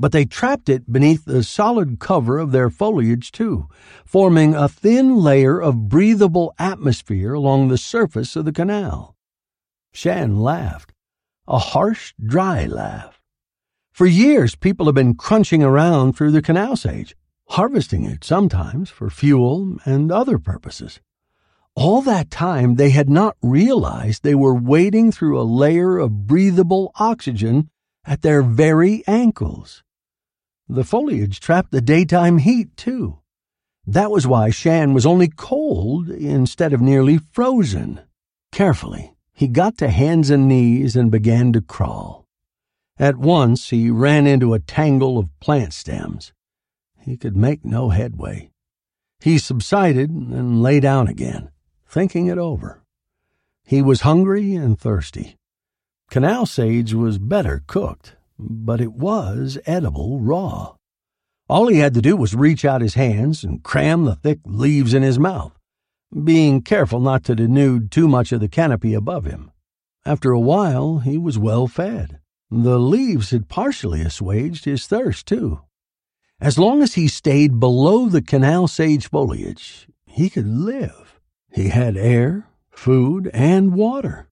but 0.00 0.10
they 0.10 0.24
trapped 0.24 0.68
it 0.68 0.92
beneath 0.92 1.26
the 1.26 1.44
solid 1.44 2.00
cover 2.00 2.38
of 2.40 2.50
their 2.50 2.70
foliage 2.70 3.30
too, 3.30 3.68
forming 4.04 4.52
a 4.52 4.68
thin 4.68 5.14
layer 5.14 5.62
of 5.62 5.88
breathable 5.88 6.52
atmosphere 6.58 7.32
along 7.32 7.68
the 7.68 7.78
surface 7.78 8.34
of 8.34 8.46
the 8.46 8.52
canal. 8.52 9.14
Shan 9.92 10.40
laughed, 10.40 10.92
a 11.46 11.58
harsh, 11.60 12.14
dry 12.20 12.64
laugh. 12.66 13.22
For 13.92 14.06
years, 14.06 14.56
people 14.56 14.86
have 14.86 14.94
been 14.96 15.14
crunching 15.14 15.62
around 15.62 16.14
through 16.14 16.32
the 16.32 16.42
canal 16.42 16.74
sage, 16.74 17.14
harvesting 17.48 18.04
it 18.04 18.24
sometimes 18.24 18.90
for 18.90 19.10
fuel 19.10 19.76
and 19.84 20.10
other 20.10 20.38
purposes. 20.38 21.00
All 21.74 22.00
that 22.02 22.30
time, 22.30 22.76
they 22.76 22.90
had 22.90 23.10
not 23.10 23.36
realized 23.42 24.22
they 24.22 24.34
were 24.34 24.54
wading 24.54 25.12
through 25.12 25.38
a 25.38 25.44
layer 25.44 25.98
of 25.98 26.26
breathable 26.26 26.90
oxygen 26.96 27.70
at 28.04 28.22
their 28.22 28.42
very 28.42 29.04
ankles. 29.06 29.82
The 30.68 30.84
foliage 30.84 31.38
trapped 31.38 31.72
the 31.72 31.80
daytime 31.80 32.38
heat, 32.38 32.76
too. 32.76 33.18
That 33.86 34.10
was 34.10 34.26
why 34.26 34.50
Shan 34.50 34.94
was 34.94 35.06
only 35.06 35.28
cold 35.28 36.08
instead 36.08 36.72
of 36.72 36.80
nearly 36.80 37.18
frozen. 37.18 38.00
Carefully, 38.50 39.14
he 39.32 39.46
got 39.46 39.76
to 39.78 39.90
hands 39.90 40.30
and 40.30 40.48
knees 40.48 40.96
and 40.96 41.10
began 41.10 41.52
to 41.52 41.60
crawl. 41.60 42.26
At 42.98 43.16
once 43.18 43.68
he 43.68 43.90
ran 43.90 44.26
into 44.26 44.54
a 44.54 44.58
tangle 44.58 45.18
of 45.18 45.38
plant 45.40 45.74
stems. 45.74 46.32
He 47.06 47.16
could 47.16 47.34
make 47.34 47.64
no 47.64 47.88
headway. 47.88 48.50
He 49.20 49.38
subsided 49.38 50.10
and 50.10 50.62
lay 50.62 50.78
down 50.78 51.08
again, 51.08 51.48
thinking 51.88 52.26
it 52.26 52.36
over. 52.36 52.82
He 53.64 53.80
was 53.80 54.02
hungry 54.02 54.54
and 54.54 54.78
thirsty. 54.78 55.36
Canal 56.10 56.44
sage 56.44 56.92
was 56.92 57.16
better 57.16 57.62
cooked, 57.66 58.16
but 58.38 58.82
it 58.82 58.92
was 58.92 59.58
edible 59.64 60.20
raw. 60.20 60.74
All 61.48 61.68
he 61.68 61.78
had 61.78 61.94
to 61.94 62.02
do 62.02 62.14
was 62.14 62.34
reach 62.34 62.66
out 62.66 62.82
his 62.82 62.94
hands 62.94 63.42
and 63.42 63.62
cram 63.62 64.04
the 64.04 64.16
thick 64.16 64.40
leaves 64.44 64.92
in 64.92 65.02
his 65.02 65.18
mouth 65.18 65.56
being 66.24 66.62
careful 66.62 67.00
not 67.00 67.24
to 67.24 67.34
denude 67.34 67.90
too 67.90 68.08
much 68.08 68.32
of 68.32 68.40
the 68.40 68.48
canopy 68.48 68.94
above 68.94 69.24
him. 69.24 69.50
After 70.04 70.30
a 70.30 70.40
while, 70.40 70.98
he 70.98 71.18
was 71.18 71.38
well 71.38 71.66
fed. 71.66 72.20
The 72.50 72.78
leaves 72.78 73.30
had 73.30 73.48
partially 73.48 74.02
assuaged 74.02 74.64
his 74.64 74.86
thirst, 74.86 75.26
too. 75.26 75.60
As 76.40 76.58
long 76.58 76.82
as 76.82 76.94
he 76.94 77.08
stayed 77.08 77.58
below 77.58 78.08
the 78.08 78.20
canal 78.20 78.68
sage 78.68 79.08
foliage, 79.08 79.88
he 80.04 80.28
could 80.28 80.46
live. 80.46 81.18
He 81.50 81.68
had 81.68 81.96
air, 81.96 82.46
food, 82.70 83.30
and 83.32 83.72
water. 83.72 84.28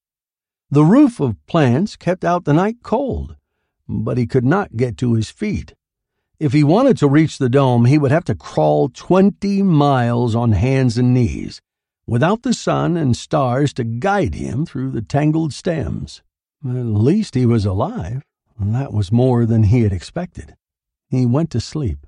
The 0.70 0.84
roof 0.84 1.18
of 1.18 1.44
plants 1.46 1.96
kept 1.96 2.23
out 2.23 2.44
the 2.44 2.52
night 2.52 2.76
cold, 2.82 3.37
but 3.88 4.18
he 4.18 4.26
could 4.26 4.44
not 4.44 4.76
get 4.76 4.99
to 4.99 5.14
his 5.14 5.30
feet. 5.30 5.75
If 6.38 6.52
he 6.52 6.62
wanted 6.62 6.99
to 6.99 7.08
reach 7.08 7.38
the 7.38 7.49
dome, 7.49 7.87
he 7.87 7.96
would 7.96 8.11
have 8.11 8.25
to 8.25 8.34
crawl 8.34 8.90
20 8.90 9.62
miles 9.62 10.34
on 10.34 10.52
hands 10.52 10.99
and 10.99 11.14
knees, 11.14 11.62
without 12.06 12.42
the 12.42 12.52
sun 12.52 12.99
and 12.99 13.16
stars 13.16 13.73
to 13.75 13.84
guide 13.84 14.34
him 14.34 14.66
through 14.66 14.90
the 14.90 15.00
tangled 15.00 15.54
stems. 15.54 16.23
At 16.62 16.84
least 16.84 17.34
he 17.34 17.46
was 17.46 17.64
alive, 17.64 18.25
and 18.58 18.75
that 18.75 18.92
was 18.92 19.11
more 19.11 19.46
than 19.46 19.64
he 19.64 19.84
had 19.84 19.92
expected. 19.92 20.54
He 21.11 21.26
went 21.26 21.50
to 21.50 21.61
sleep. 21.61 22.06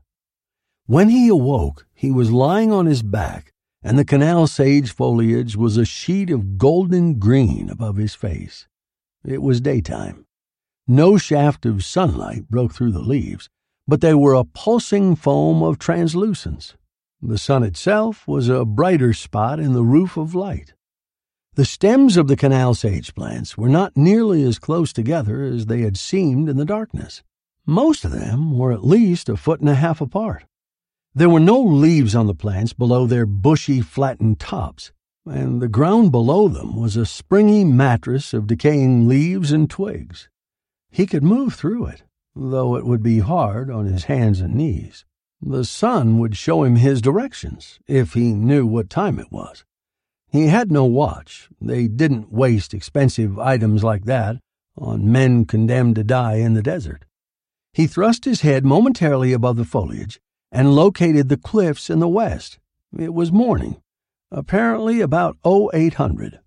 When 0.87 1.09
he 1.09 1.29
awoke, 1.29 1.87
he 1.95 2.11
was 2.11 2.31
lying 2.31 2.73
on 2.73 2.87
his 2.87 3.03
back, 3.03 3.53
and 3.83 3.99
the 3.99 4.05
canal 4.05 4.47
sage 4.47 4.93
foliage 4.93 5.57
was 5.57 5.77
a 5.77 5.85
sheet 5.85 6.31
of 6.31 6.59
golden 6.59 7.19
green 7.19 7.69
above 7.71 7.97
his 7.97 8.15
face. 8.15 8.69
It 9.25 9.43
was 9.43 9.61
daytime. 9.61 10.27
No 10.87 11.19
shaft 11.19 11.67
of 11.67 11.85
sunlight 11.85 12.49
broke 12.49 12.73
through 12.73 12.93
the 12.93 13.01
leaves, 13.01 13.49
but 13.89 14.01
they 14.01 14.15
were 14.15 14.35
a 14.35 14.45
pulsing 14.45 15.17
foam 15.17 15.63
of 15.63 15.79
translucence. 15.79 16.77
The 17.21 17.39
sun 17.39 17.63
itself 17.63 18.27
was 18.29 18.49
a 18.49 18.65
brighter 18.65 19.13
spot 19.13 19.59
in 19.59 19.73
the 19.73 19.83
roof 19.83 20.17
of 20.17 20.35
light. 20.35 20.75
The 21.55 21.65
stems 21.65 22.17
of 22.17 22.29
the 22.29 22.37
canal 22.37 22.75
sage 22.75 23.15
plants 23.15 23.57
were 23.57 23.69
not 23.69 23.97
nearly 23.97 24.43
as 24.43 24.59
close 24.59 24.93
together 24.93 25.43
as 25.43 25.67
they 25.67 25.81
had 25.81 25.97
seemed 25.97 26.49
in 26.49 26.57
the 26.57 26.65
darkness. 26.65 27.23
Most 27.69 28.05
of 28.05 28.13
them 28.13 28.57
were 28.57 28.71
at 28.71 28.87
least 28.87 29.29
a 29.29 29.37
foot 29.37 29.59
and 29.59 29.69
a 29.69 29.75
half 29.75 30.01
apart. 30.01 30.45
There 31.17 31.29
were 31.29 31.41
no 31.41 31.61
leaves 31.61 32.15
on 32.15 32.29
the 32.29 32.35
plants 32.35 32.73
below 32.73 33.07
their 33.07 33.27
bushy, 33.27 33.81
flattened 33.81 34.39
tops, 34.39 34.93
and 35.27 35.61
the 35.61 35.69
ground 35.69 36.13
below 36.13 36.47
them 36.47 36.77
was 36.77 36.97
a 36.97 37.05
springy 37.05 37.65
mattress 37.65 38.33
of 38.33 38.47
decaying 38.47 39.09
leaves 39.09 39.51
and 39.51 39.69
twigs. 39.69 40.29
He 40.93 41.07
could 41.07 41.25
move 41.25 41.55
through 41.55 41.87
it, 41.87 42.05
though 42.37 42.77
it 42.77 42.87
would 42.87 43.03
be 43.03 43.19
hard 43.19 43.69
on 43.69 43.87
his 43.87 44.05
hands 44.05 44.41
and 44.41 44.55
knees. 44.55 45.05
The 45.43 45.65
sun 45.65 46.19
would 46.21 46.37
show 46.37 46.63
him 46.63 46.77
his 46.77 47.03
directions, 47.03 47.81
if 47.89 48.13
he 48.13 48.33
knew 48.33 48.65
what 48.65 48.89
time 48.89 49.19
it 49.19 49.33
was. 49.33 49.65
He 50.31 50.47
had 50.47 50.71
no 50.71 50.85
watch. 50.85 51.49
They 51.61 51.89
didn't 51.89 52.33
waste 52.33 52.73
expensive 52.73 53.41
items 53.41 53.83
like 53.83 54.05
that 54.05 54.37
on 54.77 55.11
men 55.11 55.47
condemned 55.47 55.97
to 55.97 56.05
die 56.05 56.37
in 56.37 56.55
the 56.55 56.63
desert. 56.63 57.05
He 57.77 57.87
thrust 57.87 58.25
his 58.25 58.41
head 58.41 58.65
momentarily 58.65 59.35
above 59.35 59.57
the 59.57 59.65
foliage 59.67 60.19
and 60.51 60.75
located 60.75 61.29
the 61.29 61.37
cliffs 61.37 61.91
in 61.91 61.99
the 61.99 62.09
west. 62.09 62.59
It 62.99 63.13
was 63.13 63.31
morning, 63.31 63.83
apparently 64.31 65.03
about 65.03 65.37
0800. 65.45 66.41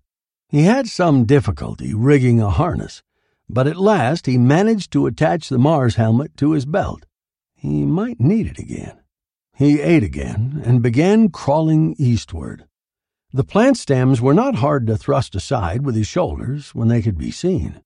He 0.48 0.64
had 0.64 0.88
some 0.88 1.26
difficulty 1.26 1.94
rigging 1.94 2.40
a 2.40 2.50
harness, 2.50 3.04
but 3.48 3.68
at 3.68 3.76
last 3.76 4.26
he 4.26 4.38
managed 4.38 4.90
to 4.90 5.06
attach 5.06 5.48
the 5.48 5.58
Mars 5.60 5.94
helmet 5.94 6.36
to 6.38 6.50
his 6.50 6.66
belt. 6.66 7.06
He 7.54 7.84
might 7.84 8.18
need 8.18 8.48
it 8.48 8.58
again. 8.58 8.98
He 9.54 9.80
ate 9.80 10.02
again 10.02 10.60
and 10.64 10.82
began 10.82 11.28
crawling 11.28 11.94
eastward. 11.96 12.64
The 13.32 13.44
plant 13.44 13.76
stems 13.76 14.20
were 14.20 14.34
not 14.34 14.56
hard 14.56 14.84
to 14.88 14.96
thrust 14.96 15.36
aside 15.36 15.86
with 15.86 15.94
his 15.94 16.08
shoulders 16.08 16.74
when 16.74 16.88
they 16.88 17.00
could 17.00 17.16
be 17.16 17.30
seen. 17.30 17.82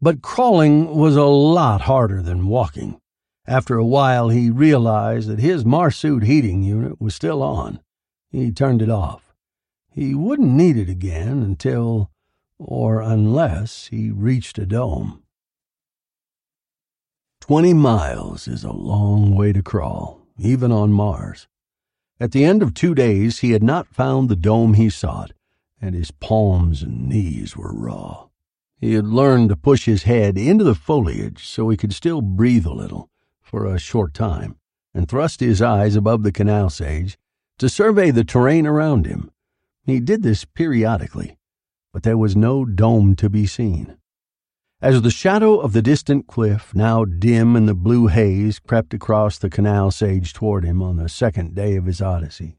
But 0.00 0.22
crawling 0.22 0.94
was 0.94 1.16
a 1.16 1.24
lot 1.24 1.82
harder 1.82 2.22
than 2.22 2.46
walking. 2.46 3.00
After 3.46 3.76
a 3.76 3.84
while, 3.84 4.28
he 4.28 4.50
realized 4.50 5.28
that 5.28 5.40
his 5.40 5.64
Marsuit 5.64 6.22
heating 6.22 6.62
unit 6.62 7.00
was 7.00 7.16
still 7.16 7.42
on. 7.42 7.80
He 8.30 8.52
turned 8.52 8.80
it 8.80 8.90
off. 8.90 9.34
He 9.90 10.14
wouldn't 10.14 10.52
need 10.52 10.76
it 10.76 10.88
again 10.88 11.42
until, 11.42 12.10
or 12.58 13.00
unless, 13.00 13.88
he 13.88 14.10
reached 14.10 14.58
a 14.58 14.66
dome. 14.66 15.24
Twenty 17.40 17.74
miles 17.74 18.46
is 18.46 18.62
a 18.62 18.70
long 18.70 19.34
way 19.34 19.52
to 19.52 19.62
crawl, 19.62 20.20
even 20.38 20.70
on 20.70 20.92
Mars. 20.92 21.48
At 22.20 22.30
the 22.30 22.44
end 22.44 22.62
of 22.62 22.74
two 22.74 22.94
days, 22.94 23.40
he 23.40 23.50
had 23.50 23.62
not 23.64 23.88
found 23.88 24.28
the 24.28 24.36
dome 24.36 24.74
he 24.74 24.90
sought, 24.90 25.32
and 25.80 25.96
his 25.96 26.12
palms 26.12 26.82
and 26.82 27.08
knees 27.08 27.56
were 27.56 27.72
raw. 27.72 28.27
He 28.80 28.94
had 28.94 29.06
learned 29.06 29.48
to 29.48 29.56
push 29.56 29.86
his 29.86 30.04
head 30.04 30.38
into 30.38 30.62
the 30.62 30.74
foliage 30.74 31.44
so 31.46 31.68
he 31.68 31.76
could 31.76 31.92
still 31.92 32.22
breathe 32.22 32.64
a 32.64 32.72
little 32.72 33.10
for 33.40 33.66
a 33.66 33.78
short 33.78 34.14
time 34.14 34.56
and 34.94 35.08
thrust 35.08 35.40
his 35.40 35.60
eyes 35.60 35.96
above 35.96 36.22
the 36.22 36.32
canal 36.32 36.70
sage 36.70 37.18
to 37.58 37.68
survey 37.68 38.10
the 38.12 38.24
terrain 38.24 38.66
around 38.66 39.06
him. 39.06 39.30
He 39.84 39.98
did 40.00 40.22
this 40.22 40.44
periodically, 40.44 41.36
but 41.92 42.04
there 42.04 42.18
was 42.18 42.36
no 42.36 42.64
dome 42.64 43.16
to 43.16 43.28
be 43.28 43.46
seen. 43.46 43.96
As 44.80 45.02
the 45.02 45.10
shadow 45.10 45.58
of 45.58 45.72
the 45.72 45.82
distant 45.82 46.28
cliff, 46.28 46.72
now 46.72 47.04
dim 47.04 47.56
in 47.56 47.66
the 47.66 47.74
blue 47.74 48.06
haze, 48.06 48.60
crept 48.60 48.94
across 48.94 49.36
the 49.36 49.50
canal 49.50 49.90
sage 49.90 50.32
toward 50.32 50.64
him 50.64 50.82
on 50.82 50.96
the 50.96 51.08
second 51.08 51.56
day 51.56 51.74
of 51.74 51.86
his 51.86 52.00
odyssey, 52.00 52.58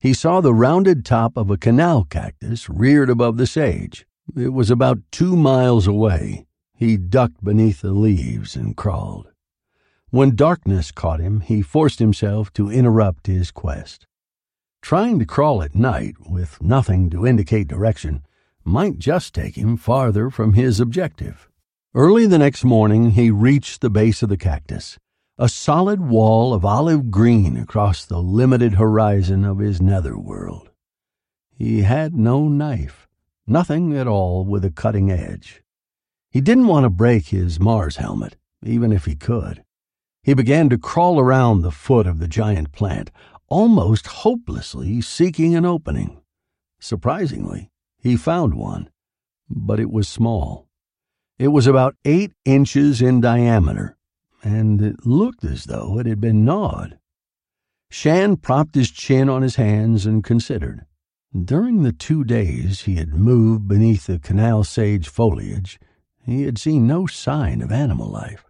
he 0.00 0.12
saw 0.12 0.40
the 0.40 0.52
rounded 0.52 1.04
top 1.04 1.36
of 1.36 1.50
a 1.50 1.56
canal 1.56 2.04
cactus 2.04 2.68
reared 2.68 3.08
above 3.08 3.36
the 3.36 3.46
sage. 3.46 4.04
It 4.36 4.52
was 4.52 4.70
about 4.70 5.00
two 5.10 5.36
miles 5.36 5.86
away. 5.86 6.46
He 6.74 6.96
ducked 6.96 7.44
beneath 7.44 7.82
the 7.82 7.92
leaves 7.92 8.56
and 8.56 8.76
crawled. 8.76 9.28
When 10.10 10.34
darkness 10.34 10.90
caught 10.90 11.20
him, 11.20 11.40
he 11.40 11.62
forced 11.62 11.98
himself 11.98 12.52
to 12.54 12.70
interrupt 12.70 13.26
his 13.26 13.50
quest. 13.50 14.06
Trying 14.80 15.18
to 15.18 15.26
crawl 15.26 15.62
at 15.62 15.74
night 15.74 16.14
with 16.28 16.62
nothing 16.62 17.10
to 17.10 17.26
indicate 17.26 17.68
direction 17.68 18.22
might 18.64 18.98
just 18.98 19.34
take 19.34 19.56
him 19.56 19.76
farther 19.76 20.30
from 20.30 20.54
his 20.54 20.80
objective. 20.80 21.48
Early 21.94 22.26
the 22.26 22.38
next 22.38 22.64
morning, 22.64 23.10
he 23.10 23.30
reached 23.30 23.80
the 23.80 23.90
base 23.90 24.22
of 24.22 24.28
the 24.28 24.36
cactus, 24.36 24.98
a 25.38 25.48
solid 25.48 26.00
wall 26.00 26.52
of 26.52 26.64
olive 26.64 27.10
green 27.10 27.56
across 27.56 28.04
the 28.04 28.22
limited 28.22 28.74
horizon 28.74 29.44
of 29.44 29.58
his 29.58 29.80
nether 29.80 30.18
world. 30.18 30.70
He 31.56 31.82
had 31.82 32.14
no 32.14 32.48
knife, 32.48 33.06
nothing 33.46 33.96
at 33.96 34.06
all 34.06 34.44
with 34.44 34.64
a 34.64 34.70
cutting 34.70 35.10
edge. 35.10 35.62
He 36.30 36.40
didn't 36.40 36.66
want 36.66 36.84
to 36.84 36.90
break 36.90 37.26
his 37.26 37.60
Mars 37.60 37.96
helmet, 37.96 38.36
even 38.64 38.92
if 38.92 39.04
he 39.04 39.14
could. 39.14 39.62
He 40.22 40.34
began 40.34 40.68
to 40.70 40.78
crawl 40.78 41.20
around 41.20 41.60
the 41.60 41.70
foot 41.70 42.06
of 42.06 42.18
the 42.18 42.28
giant 42.28 42.72
plant, 42.72 43.10
almost 43.48 44.06
hopelessly 44.06 45.00
seeking 45.00 45.54
an 45.54 45.64
opening. 45.64 46.20
Surprisingly, 46.80 47.70
he 47.98 48.16
found 48.16 48.54
one, 48.54 48.90
but 49.48 49.78
it 49.78 49.90
was 49.90 50.08
small. 50.08 50.66
It 51.38 51.48
was 51.48 51.66
about 51.66 51.96
eight 52.04 52.32
inches 52.44 53.02
in 53.02 53.20
diameter, 53.20 53.96
and 54.42 54.80
it 54.80 55.06
looked 55.06 55.44
as 55.44 55.64
though 55.64 55.98
it 55.98 56.06
had 56.06 56.20
been 56.20 56.44
gnawed. 56.44 56.98
Shan 57.90 58.36
propped 58.36 58.74
his 58.74 58.90
chin 58.90 59.28
on 59.28 59.42
his 59.42 59.56
hands 59.56 60.06
and 60.06 60.24
considered. 60.24 60.84
During 61.36 61.82
the 61.82 61.92
two 61.92 62.22
days 62.22 62.82
he 62.82 62.94
had 62.94 63.12
moved 63.12 63.66
beneath 63.66 64.06
the 64.06 64.20
canal 64.20 64.62
sage 64.62 65.08
foliage, 65.08 65.80
he 66.24 66.44
had 66.44 66.58
seen 66.58 66.86
no 66.86 67.08
sign 67.08 67.60
of 67.60 67.72
animal 67.72 68.08
life. 68.08 68.44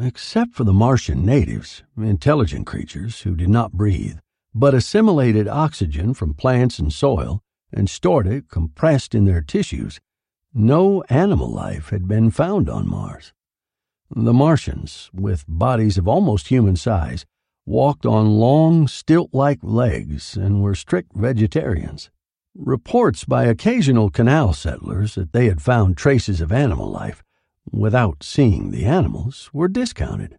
Except 0.00 0.54
for 0.54 0.62
the 0.62 0.72
Martian 0.72 1.26
natives, 1.26 1.82
intelligent 1.98 2.68
creatures 2.68 3.22
who 3.22 3.34
did 3.34 3.48
not 3.48 3.72
breathe, 3.72 4.18
but 4.54 4.74
assimilated 4.74 5.48
oxygen 5.48 6.14
from 6.14 6.34
plants 6.34 6.78
and 6.78 6.92
soil 6.92 7.42
and 7.72 7.90
stored 7.90 8.28
it 8.28 8.48
compressed 8.48 9.12
in 9.12 9.24
their 9.24 9.42
tissues, 9.42 9.98
no 10.54 11.02
animal 11.08 11.50
life 11.50 11.88
had 11.88 12.06
been 12.06 12.30
found 12.30 12.70
on 12.70 12.88
Mars. 12.88 13.32
The 14.08 14.32
Martians, 14.32 15.10
with 15.12 15.44
bodies 15.48 15.98
of 15.98 16.06
almost 16.06 16.46
human 16.46 16.76
size, 16.76 17.26
walked 17.66 18.06
on 18.06 18.38
long, 18.38 18.86
stilt 18.86 19.30
like 19.32 19.58
legs 19.62 20.36
and 20.36 20.62
were 20.62 20.76
strict 20.76 21.12
vegetarians. 21.16 22.08
Reports 22.54 23.24
by 23.24 23.44
occasional 23.44 24.10
canal 24.10 24.52
settlers 24.52 25.14
that 25.14 25.32
they 25.32 25.46
had 25.46 25.62
found 25.62 25.96
traces 25.96 26.40
of 26.40 26.50
animal 26.50 26.90
life 26.90 27.22
without 27.70 28.22
seeing 28.22 28.70
the 28.70 28.84
animals, 28.84 29.50
were 29.52 29.68
discounted. 29.68 30.38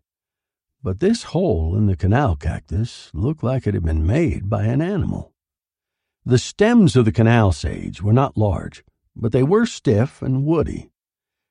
But 0.84 1.00
this 1.00 1.24
hole 1.24 1.76
in 1.76 1.86
the 1.86 1.96
canal 1.96 2.36
cactus 2.36 3.12
looked 3.14 3.44
like 3.44 3.68
it 3.68 3.74
had 3.74 3.84
been 3.84 4.06
made 4.06 4.50
by 4.50 4.64
an 4.64 4.82
animal. 4.82 5.34
The 6.26 6.38
stems 6.38 6.96
of 6.96 7.06
the 7.06 7.12
canal 7.12 7.52
sage 7.52 8.02
were 8.02 8.14
not 8.14 8.38
large, 8.38 8.84
but 9.16 9.32
they 9.32 9.44
were 9.44 9.66
stiff 9.66 10.22
and 10.22 10.46
woody. 10.46 10.90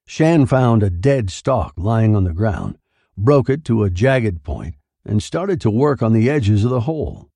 Shan 0.06 0.46
found 0.46 0.82
a 0.82 0.90
dead 0.90 1.30
stalk 1.30 1.74
lying 1.76 2.14
on 2.14 2.24
the 2.24 2.32
ground, 2.32 2.78
broke 3.16 3.48
it 3.48 3.64
to 3.66 3.84
a 3.84 3.90
jagged 3.90 4.42
point, 4.42 4.74
and 5.04 5.22
started 5.22 5.60
to 5.62 5.70
work 5.70 6.02
on 6.02 6.12
the 6.12 6.28
edges 6.28 6.64
of 6.64 6.70
the 6.70 6.80
hole. 6.80 7.28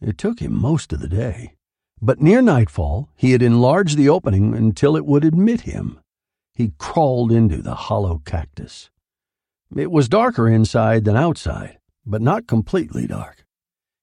It 0.00 0.18
took 0.18 0.40
him 0.40 0.52
most 0.52 0.92
of 0.92 1.00
the 1.00 1.08
day, 1.08 1.56
but 2.02 2.20
near 2.20 2.42
nightfall 2.42 3.08
he 3.16 3.32
had 3.32 3.40
enlarged 3.40 3.96
the 3.96 4.08
opening 4.10 4.54
until 4.54 4.96
it 4.96 5.06
would 5.06 5.24
admit 5.24 5.62
him 5.62 5.98
he 6.54 6.72
crawled 6.78 7.32
into 7.32 7.62
the 7.62 7.74
hollow 7.74 8.20
cactus. 8.24 8.90
It 9.74 9.90
was 9.90 10.08
darker 10.08 10.48
inside 10.48 11.04
than 11.04 11.16
outside, 11.16 11.78
but 12.04 12.20
not 12.20 12.46
completely 12.46 13.06
dark. 13.06 13.46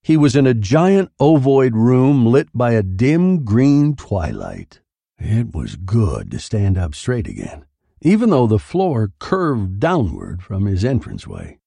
He 0.01 0.17
was 0.17 0.35
in 0.35 0.47
a 0.47 0.53
giant 0.53 1.11
ovoid 1.19 1.75
room 1.75 2.25
lit 2.25 2.49
by 2.53 2.71
a 2.71 2.81
dim 2.83 3.43
green 3.43 3.95
twilight. 3.95 4.79
It 5.19 5.53
was 5.53 5.75
good 5.75 6.31
to 6.31 6.39
stand 6.39 6.77
up 6.77 6.95
straight 6.95 7.27
again, 7.27 7.65
even 8.01 8.29
though 8.29 8.47
the 8.47 8.57
floor 8.57 9.11
curved 9.19 9.79
downward 9.79 10.41
from 10.41 10.65
his 10.65 10.83
entranceway. 10.83 11.59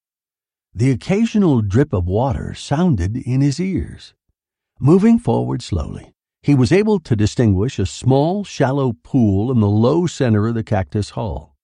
The 0.74 0.90
occasional 0.90 1.60
drip 1.60 1.92
of 1.92 2.06
water 2.06 2.54
sounded 2.54 3.16
in 3.16 3.42
his 3.42 3.60
ears. 3.60 4.14
Moving 4.80 5.18
forward 5.18 5.62
slowly, 5.62 6.11
he 6.42 6.54
was 6.56 6.72
able 6.72 6.98
to 6.98 7.14
distinguish 7.14 7.78
a 7.78 7.86
small, 7.86 8.42
shallow 8.42 8.94
pool 9.04 9.52
in 9.52 9.60
the 9.60 9.68
low 9.68 10.06
center 10.06 10.48
of 10.48 10.54
the 10.54 10.64
cactus 10.64 11.10
hull. 11.10 11.56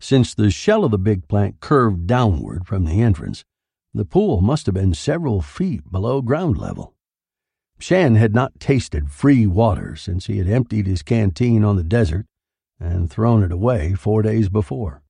Since 0.00 0.34
the 0.34 0.50
shell 0.50 0.84
of 0.84 0.92
the 0.92 0.98
big 0.98 1.26
plant 1.26 1.58
curved 1.60 2.06
downward 2.06 2.66
from 2.66 2.84
the 2.84 3.02
entrance, 3.02 3.44
the 3.92 4.04
pool 4.04 4.40
must 4.40 4.66
have 4.66 4.74
been 4.76 4.94
several 4.94 5.42
feet 5.42 5.90
below 5.90 6.22
ground 6.22 6.56
level. 6.56 6.94
Shan 7.80 8.14
had 8.14 8.32
not 8.32 8.60
tasted 8.60 9.10
free 9.10 9.44
water 9.44 9.96
since 9.96 10.26
he 10.26 10.38
had 10.38 10.48
emptied 10.48 10.86
his 10.86 11.02
canteen 11.02 11.64
on 11.64 11.74
the 11.74 11.82
desert 11.82 12.26
and 12.78 13.10
thrown 13.10 13.42
it 13.42 13.50
away 13.50 13.94
four 13.94 14.22
days 14.22 14.48
before. 14.48 15.02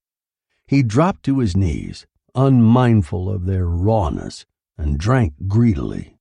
He 0.67 0.83
dropped 0.83 1.23
to 1.25 1.41
his 1.41 1.55
knees, 1.55 2.07
unmindful 2.35 3.31
of 3.31 3.45
their 3.45 3.67
rawness, 3.67 4.47
and 4.79 4.99
drank 4.99 5.35
greedily. 5.49 6.17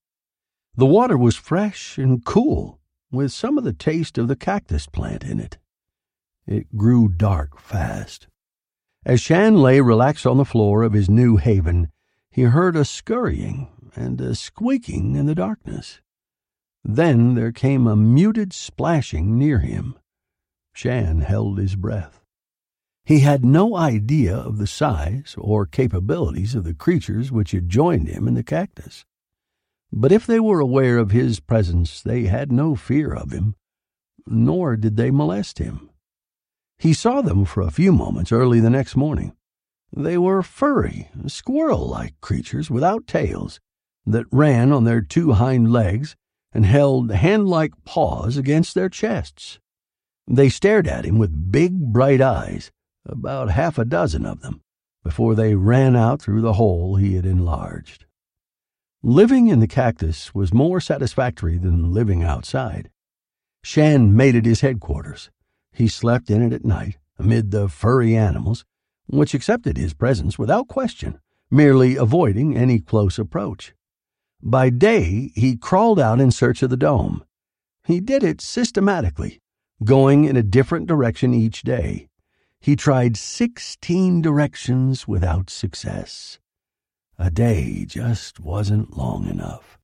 The 0.76 0.86
water 0.86 1.18
was 1.18 1.36
fresh 1.38 1.98
and 1.98 2.24
cool, 2.26 2.81
with 3.12 3.32
some 3.32 3.58
of 3.58 3.64
the 3.64 3.74
taste 3.74 4.18
of 4.18 4.28
the 4.28 4.36
cactus 4.36 4.88
plant 4.88 5.24
in 5.24 5.40
it. 5.40 5.58
It 6.48 6.76
grew 6.76 7.08
dark 7.08 7.60
fast. 7.60 8.28
As 9.06 9.20
Shan 9.20 9.56
lay 9.56 9.82
relaxed 9.82 10.26
on 10.26 10.38
the 10.38 10.46
floor 10.46 10.84
of 10.84 10.94
his 10.94 11.10
new 11.10 11.38
haven, 11.38 11.92
he 12.30 12.44
heard 12.44 12.76
a 12.76 12.86
scurrying 12.86 13.68
and 13.96 14.22
a 14.22 14.36
squeaking 14.36 15.16
in 15.16 15.26
the 15.26 15.36
darkness. 15.36 16.02
Then 16.84 17.36
there 17.36 17.52
came 17.52 17.86
a 17.88 17.96
muted 17.96 18.54
splashing 18.54 19.38
near 19.38 19.60
him. 19.60 19.98
Shan 20.74 21.22
held 21.22 21.58
his 21.58 21.76
breath. 21.76 22.24
He 23.04 23.20
had 23.20 23.44
no 23.44 23.76
idea 23.76 24.36
of 24.36 24.58
the 24.58 24.68
size 24.68 25.36
or 25.38 25.66
capabilities 25.66 26.56
of 26.56 26.64
the 26.64 26.74
creatures 26.74 27.32
which 27.32 27.52
had 27.52 27.70
joined 27.70 28.08
him 28.08 28.28
in 28.28 28.36
the 28.36 28.44
cactus. 28.44 29.06
But 29.92 30.12
if 30.12 30.26
they 30.26 30.40
were 30.40 30.60
aware 30.60 30.98
of 30.98 31.12
his 31.12 31.40
presence, 31.40 32.02
they 32.02 32.24
had 32.24 32.52
no 32.52 32.76
fear 32.76 33.14
of 33.14 33.32
him, 33.32 33.56
nor 34.26 34.78
did 34.78 34.96
they 34.96 35.12
molest 35.12 35.60
him. 35.60 35.90
He 36.80 36.94
saw 36.94 37.22
them 37.22 37.46
for 37.46 37.62
a 37.62 37.72
few 37.72 37.92
moments 37.92 38.32
early 38.32 38.60
the 38.60 38.70
next 38.70 38.96
morning. 38.96 39.34
They 39.96 40.18
were 40.18 40.42
furry, 40.42 41.10
squirrel 41.28 41.88
like 41.88 42.20
creatures 42.22 42.72
without 42.72 43.06
tails 43.06 43.60
that 44.06 44.26
ran 44.32 44.72
on 44.72 44.86
their 44.86 45.02
two 45.02 45.34
hind 45.34 45.72
legs 45.72 46.16
and 46.54 46.66
held 46.66 47.12
hand 47.12 47.48
like 47.48 47.74
paws 47.84 48.38
against 48.38 48.74
their 48.74 48.90
chests. 48.90 49.60
They 50.28 50.50
stared 50.50 50.88
at 50.88 51.06
him 51.06 51.18
with 51.18 51.52
big, 51.52 51.92
bright 51.92 52.22
eyes, 52.22 52.72
about 53.06 53.52
half 53.52 53.78
a 53.78 53.86
dozen 53.86 54.26
of 54.26 54.42
them, 54.42 54.62
before 55.04 55.36
they 55.36 55.56
ran 55.56 55.96
out 55.96 56.22
through 56.22 56.42
the 56.42 56.54
hole 56.54 56.96
he 56.96 57.16
had 57.16 57.26
enlarged. 57.26 58.06
Living 59.04 59.48
in 59.48 59.60
the 59.60 59.68
cactus 59.68 60.36
was 60.36 60.54
more 60.54 60.80
satisfactory 60.80 61.58
than 61.58 61.92
living 61.92 62.22
outside. 62.24 62.92
Shan 63.64 64.16
made 64.16 64.36
it 64.36 64.46
his 64.46 64.62
headquarters. 64.62 65.32
He 65.74 65.88
slept 65.88 66.30
in 66.30 66.44
it 66.44 66.54
at 66.54 66.64
night, 66.64 67.00
amid 67.18 67.50
the 67.50 67.68
furry 67.68 68.16
animals, 68.16 68.64
which 69.08 69.34
accepted 69.34 69.76
his 69.76 69.96
presence 69.96 70.38
without 70.38 70.68
question, 70.68 71.20
merely 71.50 71.96
avoiding 71.96 72.56
any 72.56 72.80
close 72.80 73.18
approach. 73.18 73.74
By 74.40 74.70
day, 74.70 75.32
he 75.34 75.58
crawled 75.58 76.00
out 76.00 76.22
in 76.22 76.30
search 76.30 76.62
of 76.62 76.70
the 76.70 76.78
dome. 76.78 77.24
He 77.84 78.02
did 78.02 78.24
it 78.24 78.40
systematically, 78.40 79.42
going 79.84 80.26
in 80.26 80.36
a 80.36 80.44
different 80.44 80.86
direction 80.86 81.34
each 81.34 81.64
day. 81.64 82.08
He 82.60 82.76
tried 82.76 83.18
sixteen 83.18 84.22
directions 84.22 85.08
without 85.08 85.50
success. 85.50 86.38
A 87.22 87.30
day 87.30 87.86
just 87.86 88.40
wasn't 88.40 88.98
long 88.98 89.28
enough. 89.28 89.78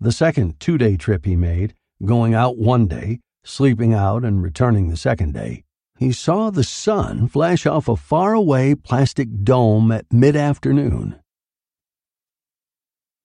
The 0.00 0.10
second 0.10 0.58
two 0.58 0.78
day 0.78 0.96
trip 0.96 1.26
he 1.26 1.36
made, 1.36 1.74
going 2.02 2.32
out 2.32 2.56
one 2.56 2.86
day, 2.86 3.20
sleeping 3.44 3.92
out, 3.92 4.24
and 4.24 4.42
returning 4.42 4.88
the 4.88 4.96
second 4.96 5.34
day, 5.34 5.64
he 5.98 6.12
saw 6.12 6.48
the 6.48 6.64
sun 6.64 7.28
flash 7.28 7.66
off 7.66 7.88
a 7.88 7.96
faraway 7.96 8.74
plastic 8.74 9.28
dome 9.44 9.92
at 9.92 10.10
mid 10.10 10.34
afternoon. 10.34 11.16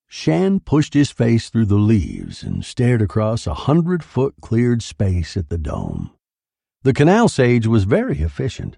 Shan 0.10 0.60
pushed 0.60 0.94
his 0.94 1.10
face 1.10 1.50
through 1.50 1.68
the 1.68 1.76
leaves 1.76 2.44
and 2.44 2.66
stared 2.66 3.02
across 3.02 3.48
a 3.48 3.54
hundred 3.54 4.04
foot 4.04 4.36
cleared 4.42 4.84
space 4.84 5.38
at 5.38 5.48
the 5.48 5.58
dome. 5.58 6.12
The 6.84 6.92
canal 6.92 7.30
sage 7.30 7.66
was 7.66 7.86
very 7.86 8.20
efficient. 8.20 8.76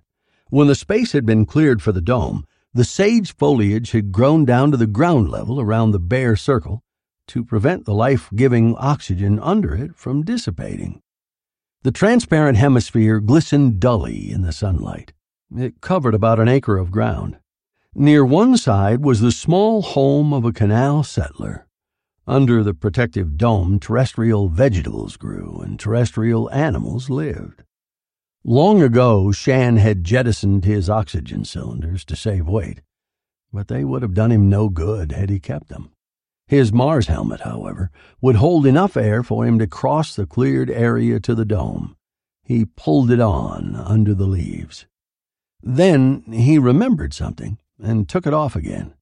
When 0.49 0.67
the 0.67 0.75
space 0.75 1.13
had 1.13 1.25
been 1.25 1.47
cleared 1.47 1.81
for 1.81 1.91
the 1.91 2.01
dome, 2.01 2.45
the 2.73 2.83
sage 2.83 3.35
foliage 3.35 3.91
had 3.91 4.11
grown 4.11 4.45
down 4.45 4.71
to 4.71 4.77
the 4.77 4.87
ground 4.87 5.29
level 5.29 5.61
around 5.61 5.91
the 5.91 5.99
bare 5.99 6.35
circle 6.35 6.81
to 7.27 7.43
prevent 7.43 7.85
the 7.85 7.93
life 7.93 8.29
giving 8.35 8.75
oxygen 8.77 9.39
under 9.39 9.75
it 9.75 9.95
from 9.95 10.23
dissipating. 10.23 11.01
The 11.83 11.91
transparent 11.91 12.57
hemisphere 12.57 13.19
glistened 13.19 13.79
dully 13.79 14.31
in 14.31 14.41
the 14.41 14.51
sunlight. 14.51 15.13
It 15.55 15.81
covered 15.81 16.15
about 16.15 16.39
an 16.39 16.47
acre 16.47 16.77
of 16.77 16.91
ground. 16.91 17.37
Near 17.93 18.25
one 18.25 18.57
side 18.57 19.03
was 19.03 19.19
the 19.19 19.31
small 19.31 19.81
home 19.83 20.33
of 20.33 20.45
a 20.45 20.51
canal 20.51 21.03
settler. 21.03 21.67
Under 22.25 22.63
the 22.63 22.73
protective 22.73 23.37
dome, 23.37 23.79
terrestrial 23.79 24.47
vegetables 24.47 25.17
grew 25.17 25.59
and 25.61 25.79
terrestrial 25.79 26.49
animals 26.51 27.09
lived. 27.09 27.62
Long 28.45 28.81
ago, 28.81 29.31
Shan 29.31 29.77
had 29.77 30.03
jettisoned 30.03 30.65
his 30.65 30.89
oxygen 30.89 31.45
cylinders 31.45 32.03
to 32.03 32.15
save 32.17 32.45
weight, 32.45 32.81
but 33.53 33.69
they 33.69 33.85
would 33.85 34.01
have 34.01 34.13
done 34.13 34.33
him 34.33 34.49
no 34.49 34.67
good 34.67 35.13
had 35.13 35.29
he 35.29 35.39
kept 35.39 35.69
them. 35.69 35.93
His 36.47 36.73
Mars 36.73 37.07
helmet, 37.07 37.41
however, 37.41 37.89
would 38.19 38.35
hold 38.35 38.65
enough 38.65 38.97
air 38.97 39.23
for 39.23 39.45
him 39.45 39.59
to 39.59 39.67
cross 39.67 40.13
the 40.13 40.25
cleared 40.25 40.69
area 40.69 41.21
to 41.21 41.33
the 41.33 41.45
dome. 41.45 41.95
He 42.43 42.65
pulled 42.65 43.11
it 43.11 43.21
on 43.21 43.75
under 43.75 44.13
the 44.13 44.27
leaves. 44.27 44.87
Then 45.61 46.23
he 46.29 46.59
remembered 46.59 47.13
something 47.13 47.59
and 47.81 48.09
took 48.09 48.27
it 48.27 48.33
off 48.33 48.57
again. 48.57 48.93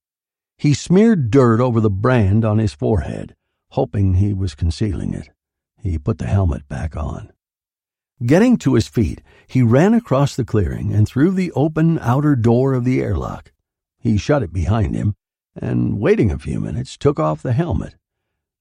He 0.60 0.76
smeared 0.76 1.32
dirt 1.32 1.60
over 1.60 1.82
the 1.82 1.90
brand 1.90 2.46
on 2.46 2.60
his 2.60 2.74
forehead, 2.74 3.36
hoping 3.72 4.14
he 4.14 4.36
was 4.36 4.54
concealing 4.54 5.16
it. 5.16 5.30
He 5.80 5.98
put 5.98 6.20
the 6.20 6.28
helmet 6.28 6.68
back 6.68 6.96
on. 6.96 7.32
Getting 8.26 8.58
to 8.58 8.76
his 8.76 8.88
feet, 8.88 9.22
he 9.48 9.64
ran 9.64 9.96
across 9.96 10.36
the 10.36 10.46
clearing 10.46 10.94
and 10.94 11.08
through 11.08 11.32
the 11.32 11.52
open 11.54 11.98
outer 12.00 12.36
door 12.36 12.74
of 12.74 12.86
the 12.86 13.02
airlock. 13.02 13.52
He 13.98 14.18
shut 14.18 14.44
it 14.44 14.54
behind 14.54 14.96
him 14.96 15.16
and, 15.56 16.00
waiting 16.00 16.30
a 16.32 16.38
few 16.38 16.60
minutes, 16.60 16.98
took 16.98 17.20
off 17.20 17.42
the 17.42 17.54
helmet. 17.54 17.96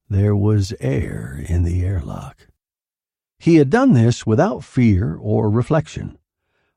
There 0.08 0.34
was 0.34 0.72
air 0.80 1.44
in 1.46 1.64
the 1.64 1.84
airlock. 1.84 2.48
He 3.38 3.56
had 3.56 3.68
done 3.68 3.92
this 3.92 4.26
without 4.26 4.64
fear 4.64 5.16
or 5.20 5.50
reflection. 5.50 6.18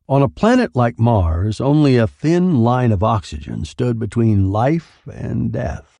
On 0.09 0.21
a 0.21 0.29
planet 0.29 0.75
like 0.75 0.99
Mars, 0.99 1.61
only 1.61 1.95
a 1.95 2.05
thin 2.05 2.63
line 2.63 2.91
of 2.91 3.01
oxygen 3.01 3.63
stood 3.63 3.97
between 3.97 4.51
life 4.51 5.07
and 5.11 5.53
death. 5.53 5.99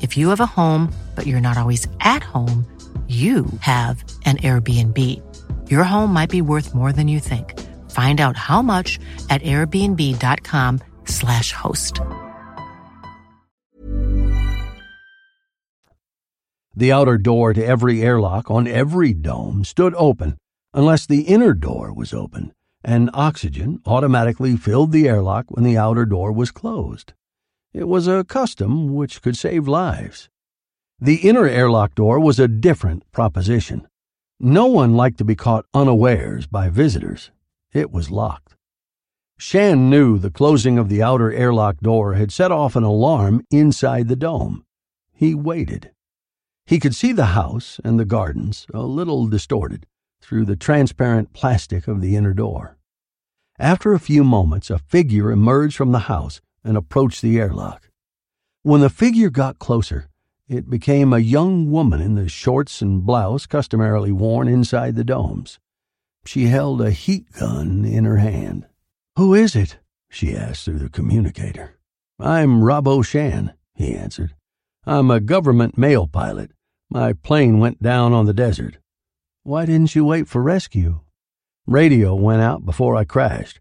If 0.00 0.16
you 0.16 0.30
have 0.30 0.40
a 0.40 0.46
home, 0.46 0.90
but 1.14 1.26
you're 1.26 1.42
not 1.42 1.58
always 1.58 1.86
at 2.00 2.22
home, 2.22 2.64
you 3.08 3.46
have 3.60 4.04
an 4.24 4.36
Airbnb. 4.38 4.96
Your 5.68 5.82
home 5.82 6.12
might 6.12 6.30
be 6.30 6.42
worth 6.42 6.72
more 6.74 6.92
than 6.92 7.08
you 7.08 7.18
think. 7.18 7.58
Find 7.90 8.20
out 8.20 8.36
how 8.36 8.62
much 8.62 9.00
at 9.28 9.42
airbnb.com/slash 9.42 11.52
host. 11.52 12.00
The 16.76 16.92
outer 16.92 17.18
door 17.18 17.52
to 17.52 17.66
every 17.66 18.00
airlock 18.00 18.48
on 18.48 18.68
every 18.68 19.12
dome 19.12 19.64
stood 19.64 19.92
open, 19.96 20.38
unless 20.72 21.04
the 21.04 21.22
inner 21.22 21.52
door 21.52 21.92
was 21.92 22.14
open, 22.14 22.52
and 22.84 23.10
oxygen 23.12 23.80
automatically 23.84 24.56
filled 24.56 24.92
the 24.92 25.08
airlock 25.08 25.46
when 25.50 25.64
the 25.64 25.76
outer 25.76 26.06
door 26.06 26.30
was 26.30 26.52
closed. 26.52 27.12
It 27.72 27.86
was 27.86 28.08
a 28.08 28.24
custom 28.24 28.94
which 28.94 29.22
could 29.22 29.36
save 29.36 29.68
lives. 29.68 30.28
The 30.98 31.28
inner 31.28 31.46
airlock 31.46 31.94
door 31.94 32.18
was 32.18 32.40
a 32.40 32.48
different 32.48 33.10
proposition. 33.12 33.86
No 34.40 34.66
one 34.66 34.94
liked 34.94 35.18
to 35.18 35.24
be 35.24 35.36
caught 35.36 35.66
unawares 35.72 36.46
by 36.46 36.68
visitors. 36.68 37.30
It 37.72 37.92
was 37.92 38.10
locked. 38.10 38.56
Shan 39.38 39.88
knew 39.88 40.18
the 40.18 40.30
closing 40.30 40.78
of 40.78 40.88
the 40.88 41.02
outer 41.02 41.32
airlock 41.32 41.78
door 41.78 42.14
had 42.14 42.32
set 42.32 42.50
off 42.50 42.74
an 42.74 42.82
alarm 42.82 43.44
inside 43.50 44.08
the 44.08 44.16
dome. 44.16 44.64
He 45.12 45.34
waited. 45.34 45.92
He 46.66 46.80
could 46.80 46.94
see 46.94 47.12
the 47.12 47.26
house 47.26 47.80
and 47.84 47.98
the 47.98 48.04
gardens, 48.04 48.66
a 48.74 48.82
little 48.82 49.28
distorted, 49.28 49.86
through 50.20 50.44
the 50.44 50.56
transparent 50.56 51.32
plastic 51.32 51.86
of 51.86 52.00
the 52.00 52.16
inner 52.16 52.34
door. 52.34 52.76
After 53.58 53.92
a 53.92 54.00
few 54.00 54.24
moments, 54.24 54.70
a 54.70 54.78
figure 54.78 55.30
emerged 55.30 55.76
from 55.76 55.92
the 55.92 56.00
house 56.00 56.40
and 56.64 56.76
approached 56.76 57.22
the 57.22 57.38
airlock. 57.38 57.90
When 58.62 58.80
the 58.80 58.90
figure 58.90 59.30
got 59.30 59.58
closer, 59.58 60.08
it 60.48 60.68
became 60.68 61.12
a 61.12 61.18
young 61.18 61.70
woman 61.70 62.00
in 62.00 62.16
the 62.16 62.28
shorts 62.28 62.82
and 62.82 63.06
blouse 63.06 63.46
customarily 63.46 64.12
worn 64.12 64.48
inside 64.48 64.96
the 64.96 65.04
domes. 65.04 65.58
She 66.26 66.46
held 66.46 66.82
a 66.82 66.90
heat 66.90 67.32
gun 67.32 67.84
in 67.84 68.04
her 68.04 68.18
hand. 68.18 68.66
Who 69.16 69.34
is 69.34 69.56
it? 69.56 69.78
she 70.10 70.36
asked 70.36 70.64
through 70.64 70.80
the 70.80 70.88
communicator. 70.88 71.78
I'm 72.18 72.60
Robbo 72.60 73.04
Shan, 73.04 73.54
he 73.74 73.94
answered. 73.94 74.34
I'm 74.84 75.10
a 75.10 75.20
government 75.20 75.78
mail 75.78 76.06
pilot. 76.06 76.50
My 76.90 77.12
plane 77.12 77.60
went 77.60 77.82
down 77.82 78.12
on 78.12 78.26
the 78.26 78.34
desert. 78.34 78.78
Why 79.42 79.64
didn't 79.64 79.94
you 79.94 80.04
wait 80.04 80.28
for 80.28 80.42
rescue? 80.42 81.00
Radio 81.66 82.14
went 82.14 82.42
out 82.42 82.64
before 82.64 82.96
I 82.96 83.04
crashed. 83.04 83.60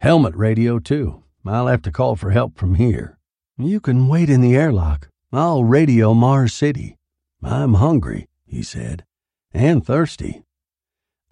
Helmet 0.00 0.34
radio, 0.34 0.78
too. 0.78 1.22
I'll 1.46 1.68
have 1.68 1.82
to 1.82 1.92
call 1.92 2.16
for 2.16 2.30
help 2.30 2.58
from 2.58 2.74
here. 2.74 3.18
You 3.56 3.80
can 3.80 4.08
wait 4.08 4.28
in 4.28 4.40
the 4.40 4.56
airlock. 4.56 5.08
I'll 5.32 5.64
radio 5.64 6.12
Mars 6.12 6.52
City. 6.52 6.96
I'm 7.42 7.74
hungry, 7.74 8.28
he 8.46 8.62
said, 8.62 9.04
and 9.52 9.84
thirsty. 9.84 10.42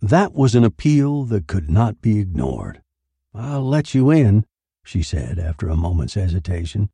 That 0.00 0.32
was 0.32 0.54
an 0.54 0.64
appeal 0.64 1.24
that 1.24 1.46
could 1.46 1.68
not 1.70 2.00
be 2.00 2.20
ignored. 2.20 2.80
I'll 3.34 3.66
let 3.66 3.94
you 3.94 4.10
in, 4.10 4.46
she 4.84 5.02
said 5.02 5.38
after 5.38 5.68
a 5.68 5.76
moment's 5.76 6.14
hesitation. 6.14 6.88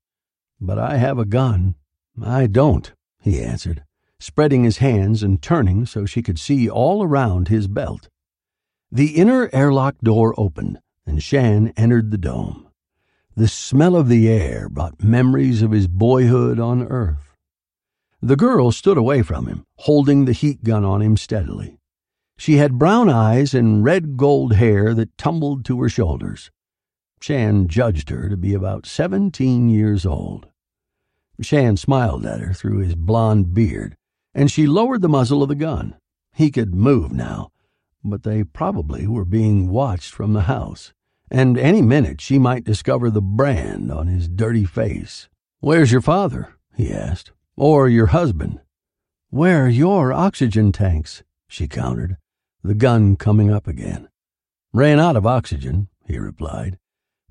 But 0.60 0.78
I 0.78 0.96
have 0.96 1.18
a 1.18 1.24
gun. 1.24 1.74
I 2.20 2.46
don't, 2.46 2.92
he 3.20 3.42
answered, 3.42 3.84
spreading 4.18 4.64
his 4.64 4.78
hands 4.78 5.22
and 5.22 5.42
turning 5.42 5.86
so 5.86 6.06
she 6.06 6.22
could 6.22 6.38
see 6.38 6.68
all 6.68 7.02
around 7.02 7.48
his 7.48 7.68
belt. 7.68 8.08
The 8.90 9.16
inner 9.16 9.50
airlock 9.52 9.96
door 10.02 10.34
opened, 10.38 10.78
and 11.06 11.22
Shan 11.22 11.72
entered 11.76 12.10
the 12.10 12.18
dome. 12.18 12.63
The 13.36 13.48
smell 13.48 13.96
of 13.96 14.08
the 14.08 14.28
air 14.28 14.68
brought 14.68 15.02
memories 15.02 15.60
of 15.60 15.72
his 15.72 15.88
boyhood 15.88 16.60
on 16.60 16.84
Earth. 16.84 17.34
The 18.22 18.36
girl 18.36 18.70
stood 18.70 18.96
away 18.96 19.22
from 19.22 19.46
him, 19.46 19.64
holding 19.78 20.24
the 20.24 20.32
heat 20.32 20.62
gun 20.62 20.84
on 20.84 21.02
him 21.02 21.16
steadily. 21.16 21.78
She 22.38 22.58
had 22.58 22.78
brown 22.78 23.10
eyes 23.10 23.52
and 23.52 23.82
red 23.82 24.16
gold 24.16 24.54
hair 24.54 24.94
that 24.94 25.18
tumbled 25.18 25.64
to 25.64 25.80
her 25.82 25.88
shoulders. 25.88 26.52
Shan 27.20 27.66
judged 27.66 28.08
her 28.10 28.28
to 28.28 28.36
be 28.36 28.54
about 28.54 28.86
seventeen 28.86 29.68
years 29.68 30.06
old. 30.06 30.46
Shan 31.40 31.76
smiled 31.76 32.24
at 32.24 32.38
her 32.38 32.52
through 32.52 32.78
his 32.78 32.94
blond 32.94 33.52
beard, 33.52 33.96
and 34.32 34.48
she 34.48 34.68
lowered 34.68 35.02
the 35.02 35.08
muzzle 35.08 35.42
of 35.42 35.48
the 35.48 35.56
gun. 35.56 35.96
He 36.32 36.52
could 36.52 36.72
move 36.72 37.12
now, 37.12 37.50
but 38.04 38.22
they 38.22 38.44
probably 38.44 39.08
were 39.08 39.24
being 39.24 39.70
watched 39.70 40.12
from 40.12 40.34
the 40.34 40.42
house, 40.42 40.92
and 41.30 41.58
any 41.58 41.82
minute 41.82 42.20
she 42.20 42.38
might 42.38 42.64
discover 42.64 43.10
the 43.10 43.22
brand 43.22 43.90
on 43.90 44.06
his 44.06 44.28
dirty 44.28 44.64
face. 44.64 45.28
Where's 45.60 45.92
your 45.92 46.00
father? 46.00 46.54
he 46.76 46.92
asked. 46.92 47.32
Or 47.56 47.88
your 47.88 48.06
husband? 48.06 48.60
Where 49.30 49.66
are 49.66 49.68
your 49.68 50.12
oxygen 50.12 50.72
tanks? 50.72 51.22
she 51.48 51.68
countered 51.68 52.16
the 52.64 52.74
gun 52.74 53.14
coming 53.14 53.52
up 53.52 53.66
again. 53.66 54.08
Ran 54.72 54.98
out 54.98 55.16
of 55.16 55.26
oxygen, 55.26 55.88
he 56.06 56.18
replied. 56.18 56.78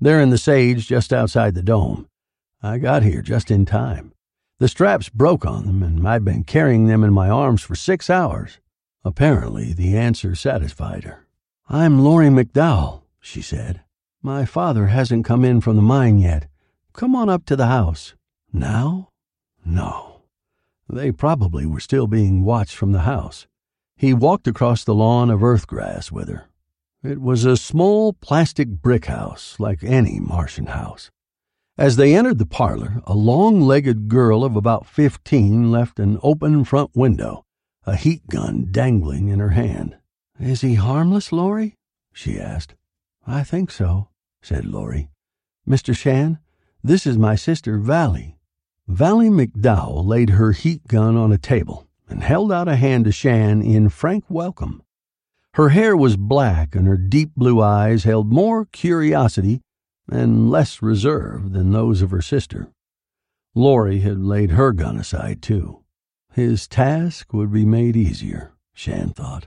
They're 0.00 0.20
in 0.20 0.30
the 0.30 0.38
sage 0.38 0.86
just 0.86 1.12
outside 1.12 1.54
the 1.54 1.62
dome. 1.62 2.08
I 2.62 2.78
got 2.78 3.02
here 3.02 3.20
just 3.20 3.50
in 3.50 3.66
time. 3.66 4.12
The 4.58 4.68
straps 4.68 5.08
broke 5.08 5.44
on 5.44 5.66
them, 5.66 5.82
and 5.82 6.06
I'd 6.06 6.24
been 6.24 6.44
carrying 6.44 6.86
them 6.86 7.02
in 7.02 7.12
my 7.12 7.28
arms 7.28 7.62
for 7.62 7.74
six 7.74 8.08
hours. 8.08 8.58
Apparently, 9.04 9.72
the 9.72 9.96
answer 9.96 10.34
satisfied 10.34 11.04
her. 11.04 11.26
I'm 11.68 12.00
Laurie 12.00 12.28
McDowell, 12.28 13.02
she 13.20 13.42
said. 13.42 13.82
My 14.26 14.46
father 14.46 14.86
hasn't 14.86 15.26
come 15.26 15.44
in 15.44 15.60
from 15.60 15.76
the 15.76 15.82
mine 15.82 16.18
yet. 16.18 16.46
Come 16.94 17.14
on 17.14 17.28
up 17.28 17.44
to 17.44 17.56
the 17.56 17.66
house. 17.66 18.14
Now? 18.54 19.10
No. 19.66 20.22
They 20.88 21.12
probably 21.12 21.66
were 21.66 21.78
still 21.78 22.06
being 22.06 22.42
watched 22.42 22.74
from 22.74 22.92
the 22.92 23.00
house. 23.00 23.46
He 23.98 24.14
walked 24.14 24.48
across 24.48 24.82
the 24.82 24.94
lawn 24.94 25.28
of 25.28 25.44
earth 25.44 25.66
grass 25.66 26.10
with 26.10 26.30
her. 26.30 26.46
It 27.02 27.20
was 27.20 27.44
a 27.44 27.58
small 27.58 28.14
plastic 28.14 28.68
brick 28.68 29.04
house, 29.04 29.56
like 29.60 29.84
any 29.84 30.20
Martian 30.20 30.68
house. 30.68 31.10
As 31.76 31.96
they 31.96 32.16
entered 32.16 32.38
the 32.38 32.46
parlor, 32.46 33.02
a 33.04 33.12
long 33.12 33.60
legged 33.60 34.08
girl 34.08 34.42
of 34.42 34.56
about 34.56 34.86
fifteen 34.86 35.70
left 35.70 35.98
an 35.98 36.18
open 36.22 36.64
front 36.64 36.92
window, 36.94 37.44
a 37.84 37.94
heat 37.94 38.26
gun 38.28 38.68
dangling 38.70 39.28
in 39.28 39.38
her 39.38 39.50
hand. 39.50 39.98
Is 40.40 40.62
he 40.62 40.76
harmless, 40.76 41.30
Laurie? 41.30 41.74
she 42.10 42.40
asked. 42.40 42.74
I 43.26 43.44
think 43.44 43.70
so, 43.70 44.08
said 44.44 44.66
Laurie. 44.66 45.08
Mr. 45.66 45.96
Shan, 45.96 46.38
this 46.82 47.06
is 47.06 47.16
my 47.16 47.34
sister, 47.34 47.78
Valley. 47.78 48.36
Valley 48.86 49.30
McDowell 49.30 50.04
laid 50.04 50.30
her 50.30 50.52
heat 50.52 50.86
gun 50.86 51.16
on 51.16 51.32
a 51.32 51.38
table 51.38 51.88
and 52.08 52.22
held 52.22 52.52
out 52.52 52.68
a 52.68 52.76
hand 52.76 53.06
to 53.06 53.12
Shan 53.12 53.62
in 53.62 53.88
frank 53.88 54.24
welcome. 54.28 54.82
Her 55.54 55.70
hair 55.70 55.96
was 55.96 56.18
black, 56.18 56.74
and 56.74 56.86
her 56.86 56.98
deep 56.98 57.30
blue 57.34 57.62
eyes 57.62 58.04
held 58.04 58.30
more 58.30 58.66
curiosity 58.66 59.62
and 60.10 60.50
less 60.50 60.82
reserve 60.82 61.52
than 61.52 61.72
those 61.72 62.02
of 62.02 62.10
her 62.10 62.20
sister. 62.20 62.68
Laurie 63.54 64.00
had 64.00 64.18
laid 64.18 64.50
her 64.50 64.72
gun 64.72 64.98
aside, 64.98 65.40
too. 65.40 65.84
His 66.32 66.68
task 66.68 67.32
would 67.32 67.50
be 67.50 67.64
made 67.64 67.96
easier, 67.96 68.52
Shan 68.74 69.10
thought, 69.10 69.46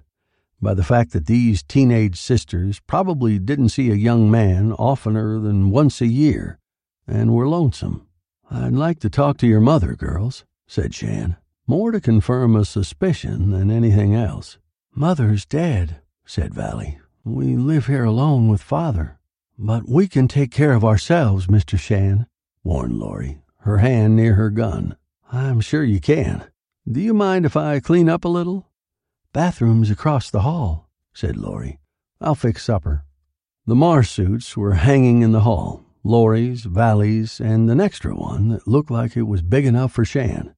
by 0.61 0.73
the 0.73 0.83
fact 0.83 1.11
that 1.13 1.27
these 1.27 1.63
teenage 1.63 2.19
sisters 2.19 2.79
probably 2.87 3.39
didn't 3.39 3.69
see 3.69 3.91
a 3.91 3.95
young 3.95 4.31
man 4.31 4.71
oftener 4.73 5.39
than 5.39 5.69
once 5.69 6.01
a 6.01 6.07
year 6.07 6.59
and 7.07 7.33
were 7.33 7.47
lonesome. 7.47 8.07
I'd 8.49 8.73
like 8.73 8.99
to 8.99 9.09
talk 9.09 9.37
to 9.37 9.47
your 9.47 9.61
mother, 9.61 9.95
girls, 9.95 10.45
said 10.67 10.93
Shan 10.93 11.37
more 11.69 11.91
to 11.91 11.99
confirm 11.99 12.55
a 12.55 12.63
suspicion 12.63 13.51
than 13.51 13.69
anything 13.69 14.15
else. 14.15 14.57
Mother's 14.95 15.45
dead, 15.45 15.99
said 16.25 16.53
Valley. 16.53 16.97
We 17.25 17.57
live 17.57 17.87
here 17.87 18.05
alone 18.05 18.47
with 18.47 18.61
father. 18.61 19.19
But 19.59 19.89
we 19.89 20.07
can 20.07 20.29
take 20.29 20.51
care 20.51 20.71
of 20.71 20.85
ourselves, 20.85 21.47
Mr. 21.47 21.77
Shan, 21.77 22.25
warned 22.63 22.97
Laurie, 22.97 23.39
her 23.61 23.79
hand 23.79 24.15
near 24.15 24.35
her 24.35 24.49
gun. 24.49 24.95
I'm 25.29 25.59
sure 25.59 25.83
you 25.83 25.99
can. 25.99 26.45
Do 26.89 27.01
you 27.01 27.13
mind 27.13 27.45
if 27.45 27.57
I 27.57 27.81
clean 27.81 28.07
up 28.07 28.23
a 28.23 28.29
little? 28.29 28.66
Bathroom's 29.37 29.91
across 29.91 30.31
the 30.31 30.41
hall, 30.41 30.89
said 31.13 31.37
Laurie. 31.37 31.77
I'll 32.19 32.33
fix 32.33 32.63
supper. 32.63 33.05
The 33.67 33.75
Mars 33.75 34.09
suits 34.09 34.57
were 34.57 34.73
hanging 34.73 35.21
in 35.21 35.31
the 35.31 35.41
hall 35.41 35.85
Laurie's, 36.03 36.63
Valley's, 36.63 37.39
and 37.39 37.69
an 37.69 37.79
extra 37.79 38.15
one 38.15 38.49
that 38.49 38.67
looked 38.67 38.89
like 38.89 39.15
it 39.15 39.27
was 39.27 39.43
big 39.43 39.67
enough 39.67 39.91
for 39.91 40.03
Shan. 40.03 40.55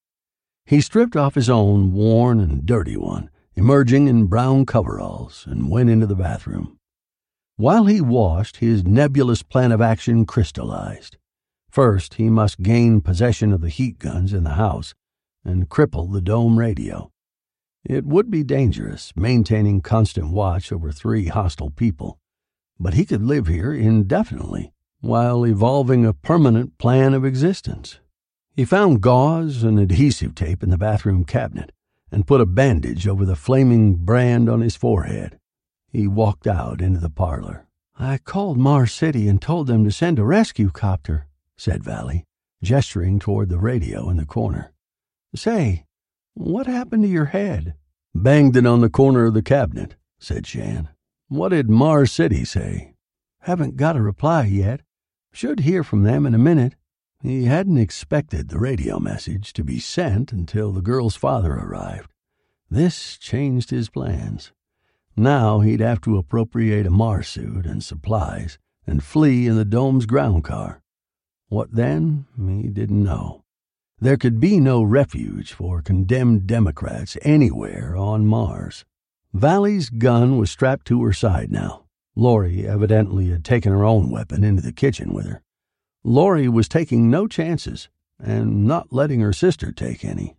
He 0.65 0.79
stripped 0.79 1.17
off 1.17 1.35
his 1.35 1.49
own 1.49 1.91
worn 1.91 2.39
and 2.39 2.65
dirty 2.65 2.95
one, 2.95 3.29
emerging 3.53 4.07
in 4.07 4.27
brown 4.27 4.65
coveralls, 4.65 5.43
and 5.45 5.69
went 5.69 5.89
into 5.89 6.07
the 6.07 6.15
bathroom. 6.15 6.77
While 7.57 7.83
he 7.87 7.99
washed, 7.99 8.57
his 8.63 8.85
nebulous 8.85 9.43
plan 9.43 9.73
of 9.73 9.81
action 9.81 10.25
crystallized. 10.25 11.17
First, 11.69 12.13
he 12.13 12.29
must 12.29 12.63
gain 12.63 13.01
possession 13.01 13.51
of 13.51 13.59
the 13.59 13.67
heat 13.67 13.99
guns 13.99 14.31
in 14.31 14.45
the 14.45 14.51
house 14.51 14.93
and 15.43 15.67
cripple 15.67 16.13
the 16.13 16.21
dome 16.21 16.57
radio. 16.57 17.11
It 17.85 18.05
would 18.05 18.29
be 18.29 18.43
dangerous, 18.43 19.13
maintaining 19.15 19.81
constant 19.81 20.31
watch 20.31 20.71
over 20.71 20.91
three 20.91 21.27
hostile 21.27 21.71
people, 21.71 22.19
but 22.79 22.93
he 22.93 23.05
could 23.05 23.23
live 23.23 23.47
here 23.47 23.73
indefinitely 23.73 24.73
while 25.01 25.45
evolving 25.45 26.05
a 26.05 26.13
permanent 26.13 26.77
plan 26.77 27.13
of 27.13 27.23
existence. 27.23 27.99
He 28.55 28.65
found 28.65 29.01
gauze 29.01 29.63
and 29.63 29.79
adhesive 29.79 30.35
tape 30.35 30.61
in 30.61 30.69
the 30.69 30.77
bathroom 30.77 31.23
cabinet 31.23 31.71
and 32.11 32.27
put 32.27 32.41
a 32.41 32.45
bandage 32.45 33.07
over 33.07 33.23
the 33.23 33.35
flaming 33.35 33.95
brand 33.95 34.49
on 34.49 34.61
his 34.61 34.75
forehead. 34.75 35.39
He 35.87 36.07
walked 36.07 36.47
out 36.47 36.81
into 36.81 36.99
the 36.99 37.09
parlor. 37.09 37.67
I 37.97 38.17
called 38.17 38.57
Mars 38.57 38.93
City 38.93 39.27
and 39.27 39.41
told 39.41 39.67
them 39.67 39.83
to 39.85 39.91
send 39.91 40.19
a 40.19 40.23
rescue 40.23 40.69
copter, 40.69 41.27
said 41.57 41.83
Valley, 41.83 42.25
gesturing 42.61 43.19
toward 43.19 43.49
the 43.49 43.59
radio 43.59 44.09
in 44.09 44.17
the 44.17 44.25
corner. 44.25 44.73
Say, 45.35 45.85
what 46.39 46.67
happened 46.67 47.04
to 47.04 47.10
your 47.10 47.25
head? 47.25 47.75
Banged 48.15 48.56
it 48.56 48.65
on 48.65 48.80
the 48.80 48.89
corner 48.89 49.25
of 49.25 49.34
the 49.34 49.41
cabinet, 49.41 49.95
said 50.17 50.47
Shan. 50.47 50.89
What 51.28 51.49
did 51.49 51.69
Mars 51.69 52.12
City 52.12 52.45
say? 52.45 52.95
Haven't 53.41 53.75
got 53.75 53.97
a 53.97 54.02
reply 54.02 54.45
yet. 54.45 54.82
Should 55.32 55.60
hear 55.60 55.84
from 55.84 56.04
them 56.04 56.25
in 56.25 56.34
a 56.34 56.39
minute. 56.39 56.75
He 57.21 57.45
hadn't 57.45 57.78
expected 57.78 58.47
the 58.47 58.58
radio 58.58 58.99
message 58.99 59.52
to 59.54 59.63
be 59.63 59.80
sent 59.80 60.32
until 60.32 60.71
the 60.71 60.82
girl's 60.82 61.15
father 61.15 61.54
arrived. 61.54 62.10
This 62.69 63.17
changed 63.17 63.69
his 63.69 63.89
plans. 63.89 64.54
Now 65.17 65.60
he'd 65.60 65.82
have 65.82 65.99
to 66.02 66.17
appropriate 66.17 66.86
a 66.86 66.89
Mars 66.89 67.28
suit 67.28 67.65
and 67.65 67.84
supplies 67.84 68.58
and 68.88 69.04
flee 69.04 69.45
in 69.45 69.58
the 69.58 69.65
dome's 69.65 70.06
ground 70.06 70.45
car. 70.45 70.82
What 71.49 71.73
then? 71.73 72.28
He 72.38 72.69
didn't 72.69 73.04
know. 73.04 73.43
There 74.01 74.15
could 74.15 74.39
be 74.39 74.62
no 74.62 74.81
refuge 74.81 75.51
for 75.51 75.81
condemned 75.81 76.47
Democrats 76.47 77.17
anywhere 77.21 77.97
on 77.97 78.25
Mars. 78.25 78.85
Valley's 79.33 79.89
gun 79.89 80.38
was 80.38 80.49
strapped 80.49 80.88
to 80.88 81.03
her 81.03 81.12
side 81.12 81.51
now. 81.51 81.83
Laurie 82.15 82.65
evidently 82.65 83.29
had 83.29 83.43
taken 83.43 83.73
her 83.73 83.83
own 83.83 84.09
weapon 84.09 84.45
into 84.45 84.62
the 84.62 84.71
kitchen 84.71 85.13
with 85.13 85.25
her. 85.25 85.41
Laurie 86.01 86.47
was 86.47 86.69
taking 86.69 87.09
no 87.09 87.27
chances 87.27 87.89
and 88.17 88.65
not 88.65 88.93
letting 88.93 89.19
her 89.19 89.33
sister 89.33 89.73
take 89.73 90.05
any. 90.05 90.38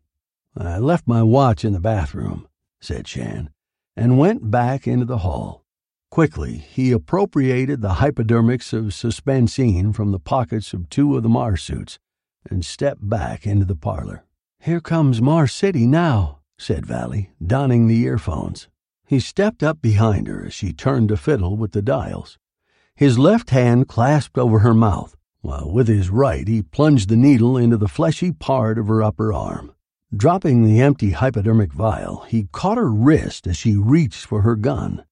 I 0.57 0.79
left 0.79 1.07
my 1.07 1.23
watch 1.23 1.63
in 1.63 1.75
the 1.75 1.81
bathroom, 1.81 2.49
said 2.81 3.07
Shan, 3.07 3.51
and 3.95 4.19
went 4.19 4.51
back 4.51 4.89
into 4.89 5.05
the 5.05 5.19
hall. 5.19 5.67
Quickly, 6.11 6.57
he 6.57 6.93
appropriated 6.93 7.83
the 7.83 7.95
hypodermics 7.95 8.73
of 8.73 8.95
suspensine 8.95 9.95
from 9.95 10.13
the 10.13 10.19
pockets 10.19 10.73
of 10.73 10.89
two 10.89 11.15
of 11.15 11.23
the 11.23 11.29
Mars 11.29 11.63
suits 11.63 11.99
and 12.49 12.65
stepped 12.65 13.09
back 13.09 13.47
into 13.47 13.65
the 13.65 13.77
parlor. 13.77 14.25
Here 14.59 14.81
comes 14.81 15.21
Mars 15.21 15.53
City 15.53 15.87
now, 15.87 16.41
said 16.59 16.87
Valley, 16.87 17.31
donning 17.45 17.87
the 17.87 18.03
earphones. 18.03 18.69
He 19.07 19.19
stepped 19.19 19.63
up 19.63 19.83
behind 19.83 20.29
her 20.29 20.47
as 20.47 20.55
she 20.55 20.73
turned 20.73 21.09
to 21.09 21.17
fiddle 21.17 21.57
with 21.57 21.73
the 21.73 21.83
dials. 21.83 22.39
His 22.95 23.19
left 23.19 23.51
hand 23.51 23.89
clasped 23.89 24.39
over 24.39 24.61
her 24.61 24.75
mouth, 24.75 25.17
while 25.41 25.71
with 25.71 25.89
his 25.89 26.11
right 26.11 26.47
he 26.47 26.63
plunged 26.63 27.09
the 27.09 27.17
needle 27.17 27.57
into 27.57 27.77
the 27.77 27.89
fleshy 27.89 28.31
part 28.31 28.79
of 28.79 28.89
her 28.89 29.03
upper 29.03 29.33
arm. 29.33 29.73
Dropping 30.15 30.65
the 30.65 30.81
empty 30.81 31.13
hypodermic 31.13 31.73
vial, 31.73 32.25
he 32.29 32.49
caught 32.53 32.79
her 32.79 32.91
wrist 32.91 33.47
as 33.47 33.57
she 33.57 33.77
reached 33.77 34.27
for 34.27 34.43
her 34.43 34.57
gun. 34.57 35.05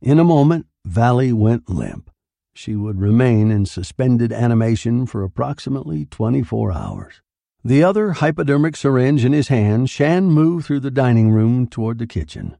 In 0.00 0.18
a 0.18 0.24
moment, 0.24 0.66
Valley 0.84 1.32
went 1.32 1.70
limp. 1.70 2.10
She 2.54 2.76
would 2.76 3.00
remain 3.00 3.50
in 3.50 3.66
suspended 3.66 4.32
animation 4.32 5.06
for 5.06 5.22
approximately 5.22 6.04
24 6.06 6.72
hours. 6.72 7.22
The 7.64 7.82
other 7.82 8.12
hypodermic 8.12 8.76
syringe 8.76 9.24
in 9.24 9.32
his 9.32 9.48
hand, 9.48 9.88
Shan 9.88 10.26
moved 10.26 10.66
through 10.66 10.80
the 10.80 10.90
dining 10.90 11.30
room 11.30 11.66
toward 11.66 11.98
the 11.98 12.06
kitchen. 12.06 12.56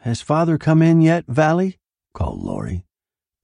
Has 0.00 0.20
father 0.20 0.58
come 0.58 0.82
in 0.82 1.00
yet, 1.00 1.24
Valley? 1.26 1.78
called 2.12 2.42
Laurie. 2.42 2.84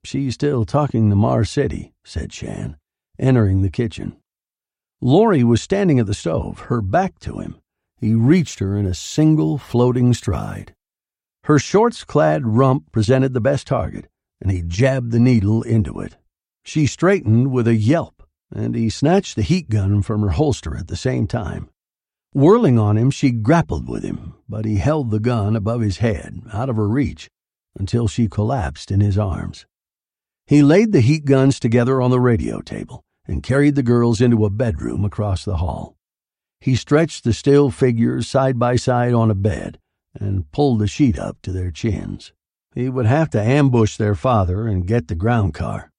She's 0.05 0.35
still 0.35 0.65
talking 0.65 1.09
to 1.09 1.17
Mars 1.17 1.49
City, 1.49 1.95
said 2.05 2.33
Shan, 2.33 2.77
entering 3.19 3.63
the 3.63 3.71
kitchen. 3.71 4.17
Laurie 5.01 5.45
was 5.45 5.63
standing 5.63 5.99
at 5.99 6.07
the 6.07 6.13
stove, 6.13 6.59
her 6.69 6.83
back 6.83 7.19
to 7.21 7.39
him. 7.39 7.61
He 7.97 8.15
reached 8.15 8.59
her 8.59 8.77
in 8.77 8.85
a 8.85 8.95
single 8.95 9.57
floating 9.57 10.13
stride. 10.13 10.75
Her 11.45 11.59
shorts 11.59 12.05
clad 12.05 12.47
rump 12.47 12.93
presented 12.93 13.33
the 13.33 13.41
best 13.41 13.67
target, 13.67 14.10
and 14.41 14.51
he 14.51 14.63
jabbed 14.63 15.11
the 15.11 15.21
needle 15.21 15.63
into 15.63 16.01
it. 16.01 16.17
She 16.65 16.87
straightened 16.87 17.53
with 17.53 17.67
a 17.69 17.75
yelp, 17.75 18.23
and 18.51 18.75
he 18.75 18.91
snatched 18.91 19.37
the 19.37 19.43
heat 19.43 19.71
gun 19.71 20.03
from 20.03 20.23
her 20.23 20.31
holster 20.31 20.77
at 20.77 20.89
the 20.89 20.97
same 20.97 21.27
time. 21.27 21.69
Whirling 22.33 22.79
on 22.79 22.97
him, 22.97 23.11
she 23.11 23.31
grappled 23.31 23.89
with 23.89 24.05
him, 24.05 24.35
but 24.49 24.65
he 24.65 24.77
held 24.77 25.11
the 25.11 25.21
gun 25.21 25.57
above 25.57 25.81
his 25.81 25.99
head, 25.99 26.43
out 26.53 26.69
of 26.69 26.77
her 26.77 26.89
reach, 26.89 27.29
until 27.77 28.07
she 28.09 28.29
collapsed 28.29 28.91
in 28.91 29.01
his 29.01 29.19
arms. 29.19 29.67
He 30.47 30.63
laid 30.63 30.93
the 30.93 31.01
heat 31.01 31.25
guns 31.25 31.61
together 31.61 32.01
on 32.01 32.11
the 32.11 32.21
radio 32.21 32.61
table 32.61 33.05
and 33.27 33.43
carried 33.43 33.75
the 33.75 33.83
girls 33.83 34.21
into 34.21 34.45
a 34.45 34.51
bedroom 34.51 35.05
across 35.05 35.45
the 35.45 35.59
hall. 35.59 35.97
He 36.61 36.77
stretched 36.77 37.25
the 37.25 37.33
still 37.33 37.71
figures 37.71 38.29
side 38.29 38.59
by 38.59 38.77
side 38.77 39.15
on 39.15 39.31
a 39.31 39.35
bed 39.35 39.79
and 40.15 40.51
pulled 40.51 40.81
the 40.81 40.89
sheet 40.89 41.19
up 41.19 41.41
to 41.43 41.53
their 41.53 41.71
chins. 41.71 42.33
He 42.75 42.89
would 42.89 43.07
have 43.07 43.31
to 43.31 43.43
ambush 43.43 43.97
their 43.97 44.15
father 44.15 44.67
and 44.67 44.87
get 44.87 45.09
the 45.09 45.15
ground 45.15 45.55
car. 45.55 45.91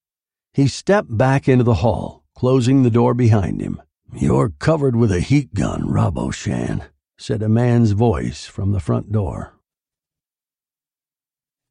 He 0.54 0.66
stepped 0.66 1.16
back 1.16 1.48
into 1.48 1.64
the 1.64 1.74
hall, 1.74 2.24
closing 2.34 2.82
the 2.82 2.90
door 2.90 3.14
behind 3.14 3.60
him. 3.60 3.80
You're 4.14 4.50
covered 4.50 4.96
with 4.96 5.12
a 5.12 5.20
heat 5.20 5.54
gun, 5.54 5.82
Robbo 5.82 6.32
Shan, 6.32 6.84
said 7.18 7.42
a 7.42 7.48
man's 7.48 7.92
voice 7.92 8.46
from 8.46 8.72
the 8.72 8.80
front 8.80 9.12
door. 9.12 9.54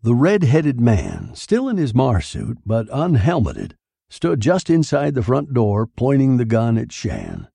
The 0.04 0.16
red 0.16 0.44
headed 0.44 0.82
man, 0.82 1.32
still 1.36 1.70
in 1.70 1.78
his 1.78 1.94
Mars 1.94 2.26
suit 2.26 2.58
but 2.66 2.88
unhelmeted, 2.92 3.76
stood 4.10 4.40
just 4.40 4.70
inside 4.70 5.14
the 5.14 5.24
front 5.24 5.54
door, 5.54 5.86
pointing 5.86 6.38
the 6.38 6.46
gun 6.46 6.78
at 6.78 6.92
Shan. 6.92 7.48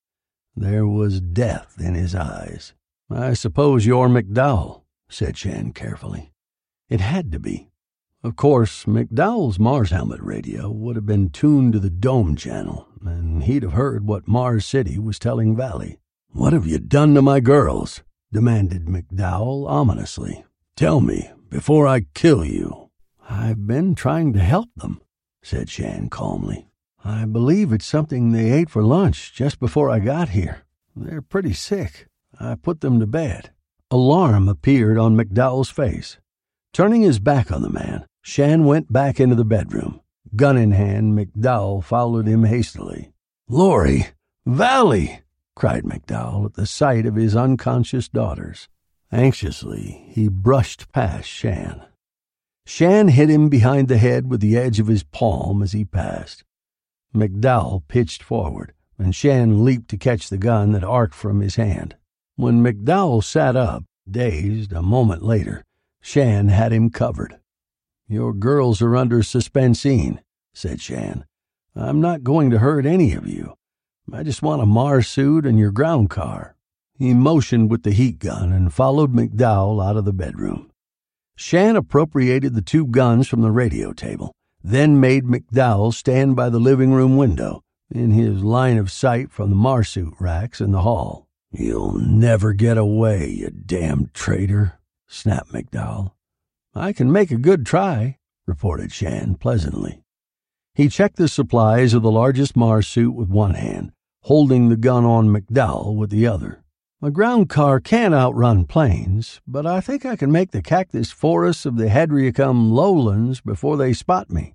There 0.55 0.87
was 0.87 1.21
death 1.21 1.77
in 1.81 1.95
his 1.95 2.15
eyes. 2.15 2.73
I 3.11 3.35
suppose 3.35 3.85
you're 3.85 4.09
McDowell, 4.09 4.83
said 5.09 5.37
Shan 5.37 5.73
carefully. 5.73 6.33
It 6.89 7.01
had 7.01 7.33
to 7.33 7.41
be. 7.41 7.69
Of 8.23 8.37
course, 8.37 8.85
McDowell's 8.85 9.59
Mars 9.59 9.91
helmet 9.91 10.21
radio 10.21 10.71
would 10.71 10.97
have 10.97 11.07
been 11.07 11.31
tuned 11.31 11.73
to 11.73 11.79
the 11.79 11.91
Dome 11.91 12.37
channel, 12.37 12.89
and 13.05 13.45
he'd 13.45 13.63
have 13.63 13.73
heard 13.73 14.07
what 14.07 14.29
Mars 14.29 14.67
City 14.67 14.99
was 14.99 15.19
telling 15.19 15.57
Valley. 15.57 15.99
What 16.31 16.53
have 16.53 16.67
you 16.67 16.79
done 16.79 17.15
to 17.15 17.23
my 17.23 17.41
girls? 17.41 18.03
demanded 18.33 18.87
McDowell 18.87 19.69
ominously. 19.69 20.45
Tell 20.77 21.01
me, 21.01 21.31
before 21.49 21.87
I 21.87 22.07
kill 22.15 22.45
you. 22.45 22.91
I've 23.29 23.67
been 23.67 23.95
trying 23.95 24.33
to 24.35 24.41
help 24.41 24.69
them, 24.77 25.01
said 25.43 25.69
Shan 25.69 26.09
calmly. 26.09 26.69
I 27.05 27.25
believe 27.25 27.73
it's 27.73 27.87
something 27.87 28.31
they 28.31 28.53
ate 28.53 28.71
for 28.71 28.83
lunch 28.83 29.33
just 29.35 29.59
before 29.59 29.91
I 29.91 29.99
got 29.99 30.31
here. 30.31 30.63
They're 30.95 31.23
pretty 31.23 31.53
sick. 31.53 32.09
I 32.39 32.55
put 32.57 32.81
them 32.81 33.01
to 33.01 33.07
bed. 33.07 33.51
Alarm 33.91 34.49
appeared 34.49 34.99
on 34.99 35.17
McDowell's 35.17 35.71
face. 35.71 36.19
Turning 36.77 37.01
his 37.01 37.19
back 37.19 37.51
on 37.51 37.63
the 37.63 37.71
man, 37.71 38.05
Shan 38.21 38.67
went 38.67 38.93
back 38.93 39.19
into 39.19 39.35
the 39.35 39.47
bedroom. 39.47 39.99
Gun 40.37 40.59
in 40.59 40.73
hand, 40.73 41.19
McDowell 41.19 41.83
followed 41.83 42.27
him 42.27 42.45
hastily. 42.45 43.13
Laurie! 43.49 44.09
Valley! 44.45 45.21
cried 45.55 45.85
McDowell 45.85 46.45
at 46.45 46.53
the 46.53 46.67
sight 46.67 47.07
of 47.07 47.15
his 47.15 47.35
unconscious 47.35 48.11
daughters. 48.11 48.69
Anxiously, 49.11 50.05
he 50.11 50.29
brushed 50.29 50.93
past 50.93 51.27
Shan. 51.27 51.83
Shan 52.67 53.09
hit 53.09 53.31
him 53.31 53.49
behind 53.49 53.89
the 53.89 53.97
head 53.97 54.31
with 54.31 54.43
the 54.43 54.59
edge 54.59 54.79
of 54.79 54.89
his 54.89 55.03
palm 55.03 55.63
as 55.63 55.73
he 55.73 55.87
passed. 55.87 56.45
McDowell 57.15 57.89
pitched 57.89 58.23
forward, 58.23 58.75
and 58.99 59.15
Shan 59.15 59.65
leaped 59.65 59.89
to 59.89 59.97
catch 59.97 60.29
the 60.29 60.37
gun 60.37 60.73
that 60.73 60.85
arced 60.85 61.15
from 61.15 61.41
his 61.41 61.57
hand. 61.57 61.97
When 62.35 62.63
McDowell 62.63 63.25
sat 63.25 63.57
up, 63.57 63.85
dazed, 64.07 64.75
a 64.75 64.83
moment 64.83 65.23
later, 65.23 65.65
Shan 66.07 66.47
had 66.47 66.71
him 66.71 66.91
covered. 66.91 67.41
Your 68.07 68.33
girls 68.33 68.81
are 68.81 68.97
under 68.97 69.23
suspensine, 69.23 70.21
said 70.55 70.81
Shan. 70.81 71.25
I'm 71.75 72.01
not 72.01 72.23
going 72.23 72.51
to 72.51 72.61
hurt 72.61 72.87
any 72.87 73.13
of 73.13 73.27
you. 73.27 73.55
I 74.13 74.23
just 74.23 74.41
want 74.41 74.63
a 74.63 74.67
Mars 74.67 75.09
suit 75.09 75.45
and 75.45 75.59
your 75.59 75.73
ground 75.73 76.09
car. 76.09 76.55
He 76.97 77.13
motioned 77.13 77.73
with 77.73 77.83
the 77.83 77.91
heat 77.91 78.21
gun 78.21 78.53
and 78.53 78.73
followed 78.73 79.13
McDowell 79.13 79.85
out 79.85 79.97
of 79.97 80.05
the 80.05 80.13
bedroom. 80.13 80.71
Shan 81.35 81.75
appropriated 81.75 82.55
the 82.55 82.63
two 82.63 82.87
guns 82.87 83.27
from 83.27 83.43
the 83.43 83.51
radio 83.51 83.93
table, 83.93 84.33
then 84.63 85.01
made 85.01 85.25
McDowell 85.25 85.93
stand 85.93 86.37
by 86.37 86.51
the 86.51 86.61
living 86.61 86.93
room 86.93 87.17
window, 87.17 87.63
in 87.91 88.13
his 88.13 88.45
line 88.45 88.79
of 88.79 88.93
sight 88.93 89.33
from 89.33 89.51
the 89.51 89.57
Marsuit 89.57 90.15
racks 90.21 90.61
in 90.61 90.71
the 90.71 90.83
hall. 90.83 91.27
You'll 91.51 91.99
never 91.99 92.53
get 92.53 92.79
away, 92.79 93.29
you 93.29 93.51
damned 93.51 94.15
traitor, 94.15 94.79
snapped 95.07 95.53
McDowell. 95.53 96.13
I 96.75 96.93
can 96.93 97.11
make 97.11 97.31
a 97.31 97.37
good 97.37 97.65
try, 97.65 98.19
reported 98.47 98.93
Shan 98.93 99.37
pleasantly. 99.37 100.03
He 100.75 100.89
checked 100.89 101.17
the 101.17 101.29
supplies 101.29 101.95
of 101.95 102.03
the 102.03 102.11
largest 102.11 102.55
Mars 102.55 102.87
suit 102.87 103.13
with 103.13 103.29
one 103.29 103.55
hand, 103.55 103.93
holding 104.23 104.69
the 104.69 104.77
gun 104.77 105.05
on 105.05 105.29
McDowell 105.29 105.97
with 105.97 106.11
the 106.11 106.27
other. 106.27 106.63
A 107.03 107.11
ground 107.11 107.49
car 107.49 107.79
can't 107.79 108.15
outrun 108.15 108.65
planes, 108.65 109.41
but 109.47 109.67
I 109.67 109.81
think 109.81 110.05
I 110.05 110.17
can 110.17 110.33
make 110.33 110.51
the 110.51 110.63
cactus 110.63 111.11
forests 111.11 111.67
of 111.67 111.77
the 111.77 111.87
Hadriacum 111.87 112.73
lowlands 112.73 113.41
before 113.41 113.77
they 113.77 113.93
spot 113.93 114.31
me. 114.31 114.55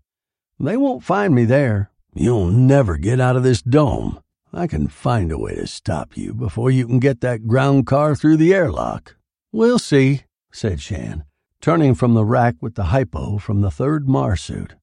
They 0.59 0.77
won't 0.77 1.03
find 1.03 1.33
me 1.33 1.45
there. 1.45 1.91
You'll 2.13 2.47
never 2.47 2.97
get 2.97 3.19
out 3.19 3.35
of 3.35 3.43
this 3.43 3.61
dome. 3.61 4.19
I 4.53 4.67
can 4.67 4.87
find 4.87 5.31
a 5.31 5.37
way 5.37 5.55
to 5.55 5.65
stop 5.65 6.17
you 6.17 6.33
before 6.33 6.69
you 6.69 6.85
can 6.85 6.99
get 6.99 7.21
that 7.21 7.47
ground 7.47 7.87
car 7.87 8.15
through 8.15 8.37
the 8.37 8.53
airlock. 8.53 9.15
We'll 9.51 9.79
see, 9.79 10.23
said 10.51 10.81
Shan, 10.81 11.23
turning 11.61 11.95
from 11.95 12.13
the 12.13 12.25
rack 12.25 12.55
with 12.61 12.75
the 12.75 12.85
hypo 12.85 13.37
from 13.37 13.61
the 13.61 13.71
third 13.71 14.07
Mars 14.07 14.41
suit. 14.41 14.75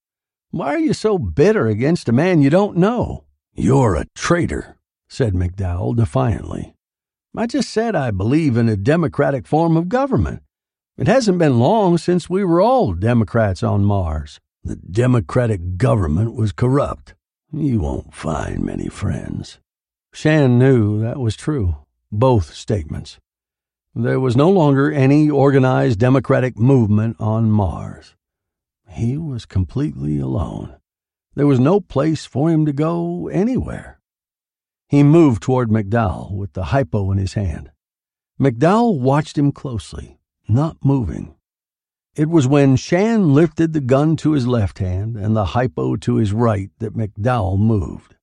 Why 0.50 0.74
are 0.74 0.78
you 0.78 0.94
so 0.94 1.18
bitter 1.18 1.66
against 1.66 2.08
a 2.08 2.12
man 2.12 2.40
you 2.40 2.50
don't 2.50 2.76
know? 2.76 3.24
You're 3.54 3.96
a 3.96 4.06
traitor, 4.14 4.76
said 5.08 5.34
McDowell 5.34 5.96
defiantly. 5.96 6.74
I 7.36 7.46
just 7.46 7.70
said 7.70 7.94
I 7.94 8.10
believe 8.10 8.56
in 8.56 8.68
a 8.68 8.76
democratic 8.76 9.46
form 9.46 9.76
of 9.76 9.88
government. 9.88 10.42
It 10.96 11.06
hasn't 11.06 11.38
been 11.38 11.60
long 11.60 11.98
since 11.98 12.28
we 12.28 12.42
were 12.42 12.60
all 12.60 12.94
Democrats 12.94 13.62
on 13.62 13.84
Mars. 13.84 14.40
The 14.64 14.76
Democratic 14.76 15.76
government 15.76 16.34
was 16.34 16.50
corrupt. 16.50 17.14
You 17.52 17.80
won't 17.80 18.12
find 18.12 18.64
many 18.64 18.88
friends. 18.88 19.60
Shan 20.12 20.58
knew 20.58 21.00
that 21.00 21.18
was 21.18 21.36
true, 21.36 21.76
both 22.10 22.52
statements. 22.54 23.18
There 24.00 24.20
was 24.20 24.36
no 24.36 24.48
longer 24.48 24.92
any 24.92 25.28
organized 25.28 25.98
democratic 25.98 26.56
movement 26.56 27.16
on 27.18 27.50
Mars. 27.50 28.14
He 28.88 29.18
was 29.18 29.44
completely 29.44 30.20
alone. 30.20 30.76
There 31.34 31.48
was 31.48 31.58
no 31.58 31.80
place 31.80 32.24
for 32.24 32.48
him 32.48 32.64
to 32.66 32.72
go 32.72 33.26
anywhere. 33.26 33.98
He 34.88 35.02
moved 35.02 35.42
toward 35.42 35.68
McDowell 35.68 36.30
with 36.30 36.52
the 36.52 36.66
hypo 36.66 37.10
in 37.10 37.18
his 37.18 37.34
hand. 37.34 37.72
McDowell 38.40 39.00
watched 39.00 39.36
him 39.36 39.50
closely, 39.50 40.20
not 40.48 40.76
moving. 40.84 41.34
It 42.14 42.28
was 42.28 42.46
when 42.46 42.76
Shan 42.76 43.34
lifted 43.34 43.72
the 43.72 43.80
gun 43.80 44.14
to 44.18 44.30
his 44.30 44.46
left 44.46 44.78
hand 44.78 45.16
and 45.16 45.34
the 45.34 45.56
hypo 45.56 45.96
to 45.96 46.14
his 46.18 46.32
right 46.32 46.70
that 46.78 46.96
McDowell 46.96 47.58
moved. 47.58 48.14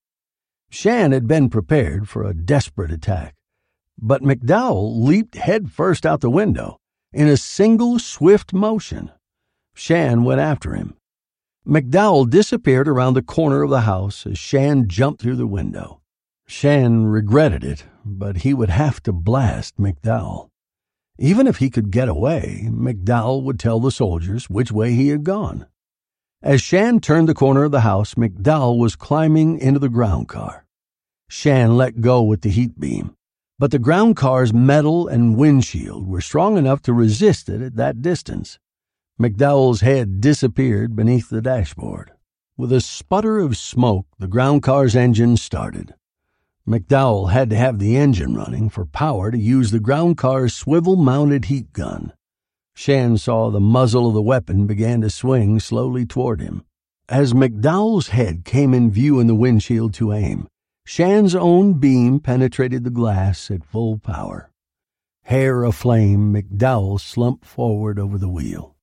Shan 0.70 1.12
had 1.12 1.28
been 1.28 1.50
prepared 1.50 2.08
for 2.08 2.24
a 2.24 2.34
desperate 2.34 2.92
attack, 2.94 3.36
but 4.00 4.22
McDowell 4.22 5.04
leaped 5.04 5.36
headfirst 5.36 6.06
out 6.06 6.22
the 6.22 6.30
window 6.30 6.78
in 7.14 7.28
a 7.28 7.38
single 7.38 8.00
swift 8.00 8.54
motion. 8.54 9.12
Shan 9.74 10.24
went 10.24 10.42
after 10.42 10.74
him. 10.74 10.96
McDowell 11.68 12.30
disappeared 12.30 12.88
around 12.88 13.16
the 13.16 13.22
corner 13.22 13.64
of 13.64 13.70
the 13.70 13.82
house 13.82 14.28
as 14.28 14.38
Shan 14.38 14.88
jumped 14.88 15.22
through 15.22 15.38
the 15.38 15.48
window. 15.48 16.02
Shan 16.48 17.06
regretted 17.06 17.64
it, 17.64 17.86
but 18.06 18.38
he 18.38 18.54
would 18.54 18.70
have 18.70 19.02
to 19.04 19.12
blast 19.12 19.78
McDowell. 19.78 20.50
Even 21.18 21.48
if 21.48 21.58
he 21.58 21.70
could 21.70 21.90
get 21.90 22.08
away, 22.10 22.68
McDowell 22.70 23.42
would 23.44 23.60
tell 23.60 23.80
the 23.80 23.90
soldiers 23.90 24.50
which 24.50 24.72
way 24.72 24.94
he 24.94 25.08
had 25.08 25.24
gone. 25.24 25.66
As 26.44 26.62
Shan 26.62 27.00
turned 27.00 27.28
the 27.28 27.34
corner 27.34 27.64
of 27.64 27.72
the 27.72 27.82
house, 27.82 28.14
McDowell 28.14 28.78
was 28.78 28.96
climbing 28.96 29.58
into 29.58 29.80
the 29.80 29.90
ground 29.90 30.28
car. 30.28 30.66
Shan 31.28 31.78
let 31.78 32.02
go 32.02 32.22
with 32.22 32.42
the 32.42 32.50
heat 32.50 32.80
beam, 32.80 33.16
but 33.58 33.72
the 33.72 33.80
ground 33.80 34.16
car's 34.16 34.54
metal 34.54 35.08
and 35.08 35.38
windshield 35.38 36.08
were 36.08 36.22
strong 36.22 36.58
enough 36.58 36.82
to 36.82 36.94
resist 36.94 37.48
it 37.48 37.62
at 37.62 37.76
that 37.76 38.02
distance. 38.02 38.60
McDowell's 39.20 39.82
head 39.82 40.20
disappeared 40.20 40.96
beneath 40.96 41.30
the 41.30 41.42
dashboard. 41.42 42.12
With 42.58 42.74
a 42.74 42.82
sputter 42.82 43.40
of 43.40 43.56
smoke, 43.56 44.08
the 44.20 44.28
ground 44.28 44.62
car's 44.62 44.96
engine 44.96 45.38
started. 45.38 45.94
McDowell 46.68 47.32
had 47.32 47.50
to 47.52 47.56
have 47.56 47.80
the 47.80 47.96
engine 47.96 48.36
running 48.36 48.70
for 48.70 48.86
power 48.86 49.32
to 49.32 49.38
use 49.38 49.72
the 49.72 49.80
ground 49.80 50.18
car's 50.18 50.54
swivel 50.54 50.96
mounted 50.96 51.46
heat 51.46 51.72
gun. 51.72 52.12
Shan 52.74 53.18
saw 53.18 53.50
the 53.50 53.62
muzzle 53.62 54.08
of 54.08 54.14
the 54.14 54.22
weapon 54.22 54.68
began 54.68 55.00
to 55.02 55.10
swing 55.10 55.62
slowly 55.62 56.06
toward 56.06 56.42
him. 56.42 56.66
As 57.08 57.34
McDowell's 57.34 58.10
head 58.10 58.44
came 58.44 58.74
in 58.74 58.92
view 58.92 59.20
in 59.20 59.28
the 59.28 59.36
windshield 59.36 59.94
to 59.94 60.12
aim, 60.12 60.50
Shan's 60.86 61.34
own 61.36 61.74
beam 61.74 62.20
penetrated 62.20 62.84
the 62.84 62.92
glass 62.92 63.50
at 63.50 63.66
full 63.66 63.98
power. 63.98 64.52
Hair 65.24 65.64
aflame, 65.64 66.32
McDowell 66.32 67.02
slumped 67.02 67.44
forward 67.44 67.98
over 67.98 68.20
the 68.20 68.30
wheel. 68.30 68.76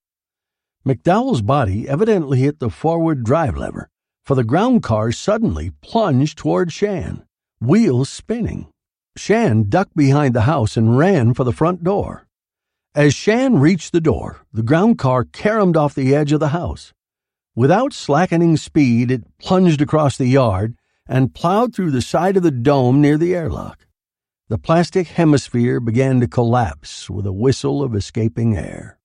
McDowell's 0.85 1.43
body 1.43 1.89
evidently 1.89 2.41
hit 2.41 2.59
the 2.59 2.71
forward 2.71 3.23
drive 3.23 3.57
lever, 3.57 3.89
for 4.25 4.35
the 4.35 4.43
ground 4.43 4.83
car 4.83 5.13
suddenly 5.13 5.71
plunged 5.81 6.37
toward 6.37 6.73
Shan 6.73 7.25
wheels 7.61 8.09
spinning. 8.11 8.67
Shan 9.17 9.69
ducked 9.69 9.95
behind 9.95 10.35
the 10.35 10.43
house 10.43 10.77
and 10.77 10.99
ran 10.99 11.33
for 11.35 11.45
the 11.45 11.53
front 11.53 11.85
door. 11.85 12.27
As 12.95 13.15
Shan 13.15 13.59
reached 13.59 13.93
the 13.93 14.01
door, 14.01 14.45
the 14.53 14.65
ground 14.65 14.99
car 14.99 15.25
caromed 15.25 15.77
off 15.77 15.95
the 15.95 16.15
edge 16.15 16.33
of 16.33 16.41
the 16.41 16.49
house. 16.49 16.93
Without 17.55 17.93
slackening 17.93 18.57
speed, 18.57 19.11
it 19.11 19.39
plunged 19.39 19.81
across 19.81 20.17
the 20.17 20.27
yard 20.27 20.75
and 21.09 21.35
plowed 21.35 21.75
through 21.75 21.91
the 21.91 22.03
side 22.03 22.37
of 22.37 22.43
the 22.43 22.51
dome 22.51 23.01
near 23.01 23.19
the 23.19 23.35
airlock. 23.35 23.87
The 24.49 24.59
plastic 24.59 25.09
hemisphere 25.09 25.81
began 25.81 26.21
to 26.21 26.29
collapse 26.29 27.09
with 27.09 27.27
a 27.27 27.33
whistle 27.33 27.83
of 27.83 27.95
escaping 27.95 28.57
air. 28.57 28.99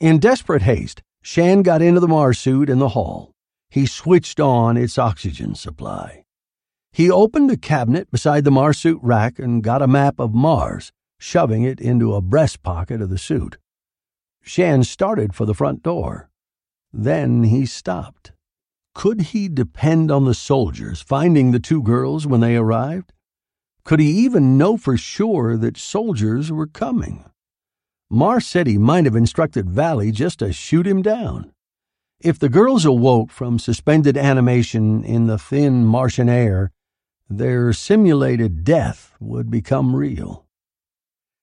In 0.00 0.18
desperate 0.18 0.62
haste, 0.62 1.02
Shan 1.22 1.62
got 1.62 1.82
into 1.82 2.00
the 2.00 2.08
Mars 2.08 2.38
suit 2.38 2.68
in 2.68 2.78
the 2.78 2.90
hall. 2.90 3.32
He 3.70 3.86
switched 3.86 4.40
on 4.40 4.76
its 4.76 4.98
oxygen 4.98 5.54
supply. 5.54 6.24
He 6.92 7.10
opened 7.10 7.50
a 7.50 7.56
cabinet 7.56 8.10
beside 8.10 8.44
the 8.44 8.50
Mars 8.50 8.78
suit 8.78 8.98
rack 9.02 9.38
and 9.38 9.62
got 9.62 9.80
a 9.80 9.86
map 9.86 10.18
of 10.18 10.34
Mars, 10.34 10.92
shoving 11.18 11.62
it 11.62 11.80
into 11.80 12.14
a 12.14 12.20
breast 12.20 12.62
pocket 12.62 13.00
of 13.00 13.08
the 13.08 13.18
suit. 13.18 13.56
Shan 14.42 14.84
started 14.84 15.34
for 15.34 15.46
the 15.46 15.54
front 15.54 15.82
door. 15.82 16.28
Then 16.92 17.44
he 17.44 17.64
stopped. 17.64 18.31
Could 18.94 19.20
he 19.32 19.48
depend 19.48 20.10
on 20.10 20.24
the 20.24 20.34
soldiers 20.34 21.00
finding 21.00 21.50
the 21.50 21.58
two 21.58 21.82
girls 21.82 22.26
when 22.26 22.40
they 22.40 22.56
arrived? 22.56 23.12
Could 23.84 24.00
he 24.00 24.10
even 24.10 24.58
know 24.58 24.76
for 24.76 24.96
sure 24.96 25.56
that 25.56 25.76
soldiers 25.76 26.52
were 26.52 26.66
coming? 26.66 27.24
He 28.10 28.78
might 28.78 29.04
have 29.06 29.16
instructed 29.16 29.70
Valley 29.70 30.12
just 30.12 30.40
to 30.40 30.52
shoot 30.52 30.86
him 30.86 31.00
down. 31.00 31.52
If 32.20 32.38
the 32.38 32.50
girls 32.50 32.84
awoke 32.84 33.30
from 33.30 33.58
suspended 33.58 34.16
animation 34.16 35.02
in 35.02 35.26
the 35.26 35.38
thin 35.38 35.84
Martian 35.84 36.28
air, 36.28 36.70
their 37.28 37.72
simulated 37.72 38.62
death 38.62 39.16
would 39.18 39.50
become 39.50 39.96
real. 39.96 40.44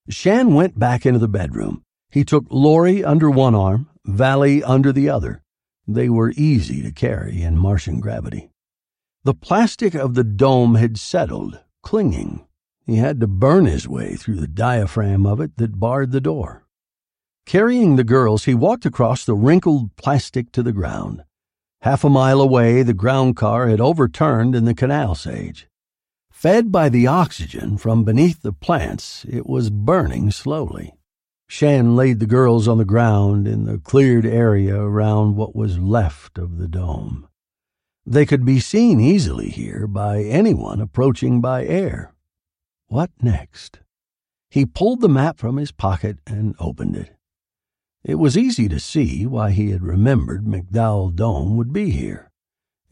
Shan 0.08 0.54
went 0.54 0.78
back 0.78 1.06
into 1.06 1.20
the 1.20 1.28
bedroom. 1.28 1.84
He 2.12 2.24
took 2.24 2.46
Laurie 2.50 3.04
under 3.04 3.30
one 3.30 3.56
arm, 3.56 3.90
Valley 4.06 4.64
under 4.64 4.94
the 4.94 5.10
other. 5.10 5.42
They 5.92 6.08
were 6.08 6.34
easy 6.38 6.84
to 6.84 6.92
carry 6.92 7.42
in 7.42 7.58
Martian 7.58 8.00
gravity. 8.00 8.52
The 9.24 9.34
plastic 9.34 9.96
of 9.96 10.14
the 10.14 10.24
dome 10.24 10.76
had 10.76 11.00
settled, 11.00 11.62
clinging. 11.82 12.46
He 12.86 12.98
had 12.98 13.20
to 13.22 13.28
burn 13.28 13.66
his 13.66 13.88
way 13.88 14.16
through 14.16 14.36
the 14.36 14.48
diaphragm 14.48 15.26
of 15.26 15.42
it 15.42 15.58
that 15.58 15.80
barred 15.80 16.12
the 16.12 16.22
door. 16.22 16.68
Carrying 17.48 17.96
the 17.96 18.04
girls, 18.04 18.46
he 18.46 18.54
walked 18.54 18.86
across 18.86 19.26
the 19.26 19.34
wrinkled 19.34 19.96
plastic 19.96 20.52
to 20.52 20.62
the 20.62 20.72
ground. 20.72 21.24
Half 21.82 22.04
a 22.04 22.10
mile 22.10 22.40
away, 22.40 22.84
the 22.84 22.94
ground 22.94 23.36
car 23.36 23.68
had 23.68 23.82
overturned 23.82 24.54
in 24.54 24.66
the 24.66 24.76
canal 24.76 25.16
sage. 25.16 25.68
Fed 26.30 26.72
by 26.72 26.90
the 26.90 27.08
oxygen 27.08 27.80
from 27.80 28.04
beneath 28.04 28.44
the 28.44 28.54
plants, 28.54 29.26
it 29.28 29.48
was 29.48 29.72
burning 29.72 30.30
slowly. 30.30 30.94
Shan 31.52 31.96
laid 31.96 32.20
the 32.20 32.28
girls 32.28 32.68
on 32.68 32.78
the 32.78 32.86
ground 32.86 33.48
in 33.48 33.66
the 33.66 33.80
cleared 33.80 34.24
area 34.24 34.80
around 34.80 35.36
what 35.36 35.56
was 35.56 35.80
left 35.80 36.38
of 36.38 36.60
the 36.60 36.68
dome. 36.68 37.28
They 38.06 38.28
could 38.28 38.46
be 38.46 38.60
seen 38.60 39.00
easily 39.00 39.50
here 39.50 39.88
by 39.88 40.22
anyone 40.22 40.80
approaching 40.80 41.42
by 41.42 41.66
air. 41.66 42.14
What 42.86 43.10
next? 43.20 43.80
He 44.52 44.64
pulled 44.64 45.02
the 45.02 45.10
map 45.10 45.40
from 45.40 45.58
his 45.58 45.72
pocket 45.72 46.20
and 46.28 46.56
opened 46.60 46.96
it. 46.96 47.16
It 48.04 48.16
was 48.16 48.38
easy 48.38 48.70
to 48.70 48.80
see 48.80 49.26
why 49.26 49.50
he 49.50 49.72
had 49.72 49.82
remembered 49.82 50.46
McDowell 50.46 51.16
Dome 51.16 51.58
would 51.58 51.74
be 51.74 51.90
here. 51.90 52.30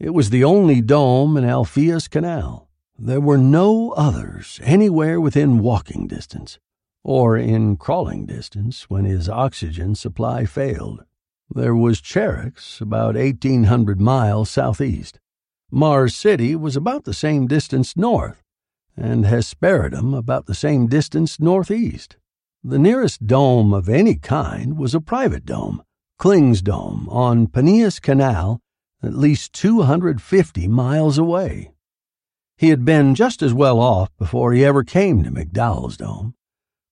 It 0.00 0.10
was 0.10 0.30
the 0.30 0.42
only 0.42 0.80
dome 0.80 1.36
in 1.36 1.44
Alpheus 1.44 2.08
Canal. 2.08 2.68
There 2.98 3.20
were 3.20 3.38
no 3.38 3.92
others 3.92 4.58
anywhere 4.64 5.20
within 5.20 5.60
walking 5.60 6.08
distance, 6.08 6.58
or 7.04 7.36
in 7.36 7.76
crawling 7.76 8.26
distance 8.26 8.90
when 8.90 9.04
his 9.04 9.28
oxygen 9.28 9.94
supply 9.94 10.44
failed. 10.44 11.04
There 11.50 11.74
was 11.74 12.00
Cherax, 12.00 12.80
about 12.80 13.14
1,800 13.14 14.00
miles 14.00 14.50
southeast. 14.50 15.18
Mars 15.70 16.14
City 16.14 16.54
was 16.54 16.76
about 16.76 17.04
the 17.04 17.14
same 17.14 17.46
distance 17.46 17.96
north, 17.96 18.42
and 18.96 19.24
Hesperidum 19.24 20.16
about 20.16 20.46
the 20.46 20.54
same 20.54 20.86
distance 20.86 21.40
northeast. 21.40 22.16
The 22.62 22.78
nearest 22.78 23.26
dome 23.26 23.72
of 23.72 23.88
any 23.88 24.16
kind 24.16 24.76
was 24.76 24.94
a 24.94 25.00
private 25.00 25.46
dome, 25.46 25.82
Kling's 26.18 26.62
Dome, 26.62 27.08
on 27.10 27.46
Peneus 27.46 28.00
Canal, 28.00 28.60
at 29.02 29.14
least 29.14 29.52
250 29.52 30.66
miles 30.66 31.16
away. 31.16 31.70
He 32.56 32.70
had 32.70 32.84
been 32.84 33.14
just 33.14 33.40
as 33.40 33.54
well 33.54 33.78
off 33.78 34.08
before 34.18 34.52
he 34.52 34.64
ever 34.64 34.82
came 34.82 35.22
to 35.22 35.30
McDowell's 35.30 35.96
Dome. 35.96 36.34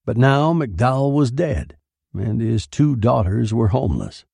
But 0.06 0.16
now 0.16 0.52
McDowell 0.52 1.12
was 1.12 1.32
dead, 1.32 1.76
and 2.14 2.40
his 2.40 2.68
two 2.68 2.94
daughters 2.94 3.52
were 3.52 3.68
homeless. 3.68 4.24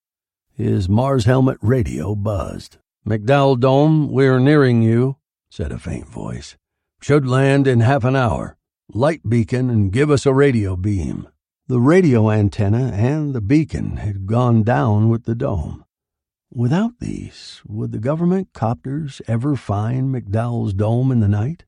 His 0.52 0.86
Mars 0.86 1.24
helmet 1.24 1.56
radio 1.62 2.14
buzzed. 2.14 2.76
McDowell 3.08 3.58
Dome, 3.58 4.12
we're 4.12 4.38
nearing 4.38 4.82
you, 4.82 5.16
said 5.50 5.72
a 5.72 5.78
faint 5.78 6.06
voice. 6.06 6.56
Should 7.00 7.26
land 7.26 7.66
in 7.66 7.80
half 7.80 8.04
an 8.04 8.14
hour. 8.14 8.58
Light 8.92 9.26
beacon 9.26 9.70
and 9.70 9.90
give 9.90 10.10
us 10.10 10.26
a 10.26 10.34
radio 10.34 10.76
beam. 10.76 11.26
The 11.68 11.80
radio 11.80 12.30
antenna 12.30 12.92
and 12.94 13.34
the 13.34 13.40
beacon 13.40 13.96
had 13.96 14.26
gone 14.26 14.62
down 14.64 15.08
with 15.08 15.24
the 15.24 15.34
dome. 15.34 15.86
Without 16.52 16.98
these, 17.00 17.62
would 17.66 17.92
the 17.92 17.98
government 17.98 18.52
copters 18.52 19.22
ever 19.26 19.56
find 19.56 20.14
McDowell's 20.14 20.74
dome 20.74 21.10
in 21.10 21.20
the 21.20 21.28
night? 21.28 21.64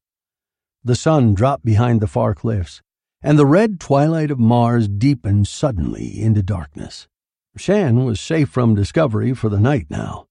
The 0.85 0.95
sun 0.95 1.33
dropped 1.33 1.65
behind 1.65 2.03
the 2.03 2.07
far 2.07 2.35
cliffs, 2.35 2.83
and 3.25 3.39
the 3.39 3.47
red 3.47 3.81
twilight 3.81 4.31
of 4.31 4.39
Mars 4.39 4.87
deepened 4.87 5.49
suddenly 5.49 6.21
into 6.21 6.43
darkness. 6.43 7.09
Shan 7.57 8.05
was 8.05 8.21
safe 8.21 8.51
from 8.51 8.75
discovery 8.75 9.33
for 9.33 9.49
the 9.49 9.59
night 9.59 9.87
now, 9.89 10.27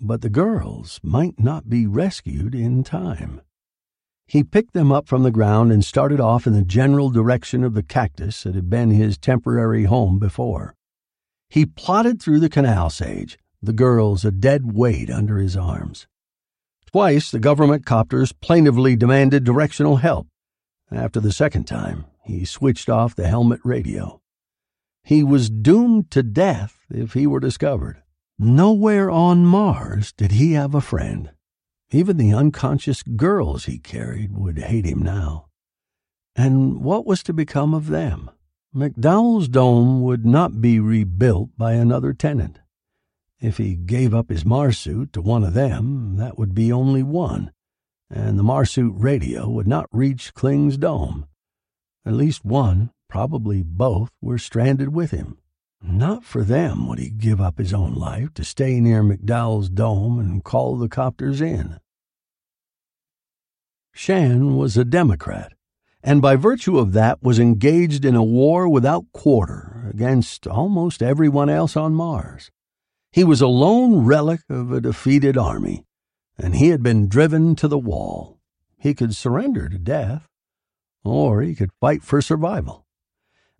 but 0.00 0.22
the 0.22 0.28
girls 0.28 0.98
might 1.04 1.38
not 1.38 1.70
be 1.70 1.86
rescued 1.86 2.52
in 2.52 2.82
time. 2.82 3.42
He 4.26 4.42
picked 4.42 4.72
them 4.72 4.90
up 4.90 5.06
from 5.06 5.22
the 5.22 5.30
ground 5.30 5.70
and 5.70 5.84
started 5.84 6.18
off 6.18 6.44
in 6.44 6.52
the 6.52 6.64
general 6.64 7.10
direction 7.10 7.62
of 7.62 7.74
the 7.74 7.82
cactus 7.82 8.42
that 8.42 8.56
had 8.56 8.68
been 8.68 8.90
his 8.90 9.16
temporary 9.16 9.84
home 9.84 10.18
before. 10.18 10.74
He 11.48 11.64
plodded 11.64 12.20
through 12.20 12.40
the 12.40 12.48
canal 12.48 12.90
sage, 12.90 13.38
the 13.62 13.72
girls 13.72 14.24
a 14.24 14.32
dead 14.32 14.72
weight 14.72 15.10
under 15.10 15.38
his 15.38 15.56
arms. 15.56 16.08
Twice 16.86 17.30
the 17.30 17.38
government 17.38 17.86
copters 17.86 18.32
plaintively 18.32 18.96
demanded 18.96 19.44
directional 19.44 19.98
help. 19.98 20.26
After 20.90 21.20
the 21.20 21.32
second 21.32 21.64
time, 21.64 22.06
he 22.24 22.44
switched 22.44 22.88
off 22.88 23.14
the 23.14 23.28
helmet 23.28 23.60
radio. 23.64 24.20
He 25.04 25.22
was 25.22 25.50
doomed 25.50 26.10
to 26.12 26.22
death 26.22 26.86
if 26.90 27.14
he 27.14 27.26
were 27.26 27.40
discovered. 27.40 28.02
Nowhere 28.38 29.10
on 29.10 29.44
Mars 29.44 30.12
did 30.12 30.32
he 30.32 30.52
have 30.52 30.74
a 30.74 30.80
friend. 30.80 31.30
Even 31.90 32.16
the 32.16 32.32
unconscious 32.32 33.02
girls 33.02 33.66
he 33.66 33.78
carried 33.78 34.32
would 34.32 34.58
hate 34.58 34.86
him 34.86 35.02
now. 35.02 35.48
And 36.34 36.82
what 36.82 37.04
was 37.04 37.22
to 37.24 37.32
become 37.32 37.74
of 37.74 37.88
them? 37.88 38.30
McDowell's 38.74 39.48
dome 39.48 40.02
would 40.02 40.24
not 40.24 40.62
be 40.62 40.80
rebuilt 40.80 41.50
by 41.58 41.74
another 41.74 42.14
tenant. 42.14 42.60
If 43.38 43.58
he 43.58 43.74
gave 43.74 44.14
up 44.14 44.30
his 44.30 44.44
Mars 44.44 44.78
suit 44.78 45.12
to 45.12 45.20
one 45.20 45.44
of 45.44 45.52
them, 45.52 46.16
that 46.16 46.38
would 46.38 46.54
be 46.54 46.72
only 46.72 47.02
one, 47.02 47.52
and 48.08 48.38
the 48.38 48.42
Mars 48.42 48.70
suit 48.70 48.94
radio 48.96 49.48
would 49.48 49.66
not 49.66 49.88
reach 49.92 50.32
Kling's 50.32 50.78
dome. 50.78 51.26
At 52.04 52.14
least 52.14 52.44
one, 52.44 52.90
probably 53.08 53.62
both, 53.62 54.10
were 54.20 54.38
stranded 54.38 54.94
with 54.94 55.12
him. 55.12 55.38
Not 55.82 56.24
for 56.24 56.44
them 56.44 56.88
would 56.88 56.98
he 56.98 57.10
give 57.10 57.40
up 57.40 57.58
his 57.58 57.72
own 57.72 57.94
life 57.94 58.32
to 58.34 58.44
stay 58.44 58.80
near 58.80 59.02
McDowell's 59.02 59.68
dome 59.68 60.18
and 60.18 60.44
call 60.44 60.76
the 60.76 60.88
copters 60.88 61.40
in. 61.40 61.78
Shan 63.92 64.56
was 64.56 64.76
a 64.76 64.84
Democrat, 64.84 65.52
and 66.02 66.22
by 66.22 66.36
virtue 66.36 66.78
of 66.78 66.92
that 66.92 67.22
was 67.22 67.38
engaged 67.38 68.04
in 68.04 68.16
a 68.16 68.24
war 68.24 68.68
without 68.68 69.04
quarter 69.12 69.86
against 69.92 70.46
almost 70.46 71.02
everyone 71.02 71.50
else 71.50 71.76
on 71.76 71.94
Mars. 71.94 72.50
He 73.10 73.24
was 73.24 73.40
a 73.40 73.46
lone 73.46 74.06
relic 74.06 74.40
of 74.48 74.72
a 74.72 74.80
defeated 74.80 75.36
army, 75.36 75.84
and 76.38 76.56
he 76.56 76.68
had 76.68 76.82
been 76.82 77.08
driven 77.08 77.54
to 77.56 77.68
the 77.68 77.78
wall. 77.78 78.38
He 78.78 78.94
could 78.94 79.14
surrender 79.14 79.68
to 79.68 79.78
death, 79.78 80.28
or 81.04 81.42
he 81.42 81.54
could 81.54 81.72
fight 81.80 82.02
for 82.02 82.22
survival. 82.22 82.86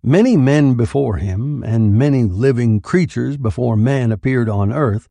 Many 0.01 0.35
men 0.35 0.73
before 0.75 1.17
him, 1.17 1.63
and 1.63 1.97
many 1.97 2.23
living 2.23 2.81
creatures 2.81 3.37
before 3.37 3.77
man 3.77 4.11
appeared 4.11 4.49
on 4.49 4.71
earth, 4.71 5.07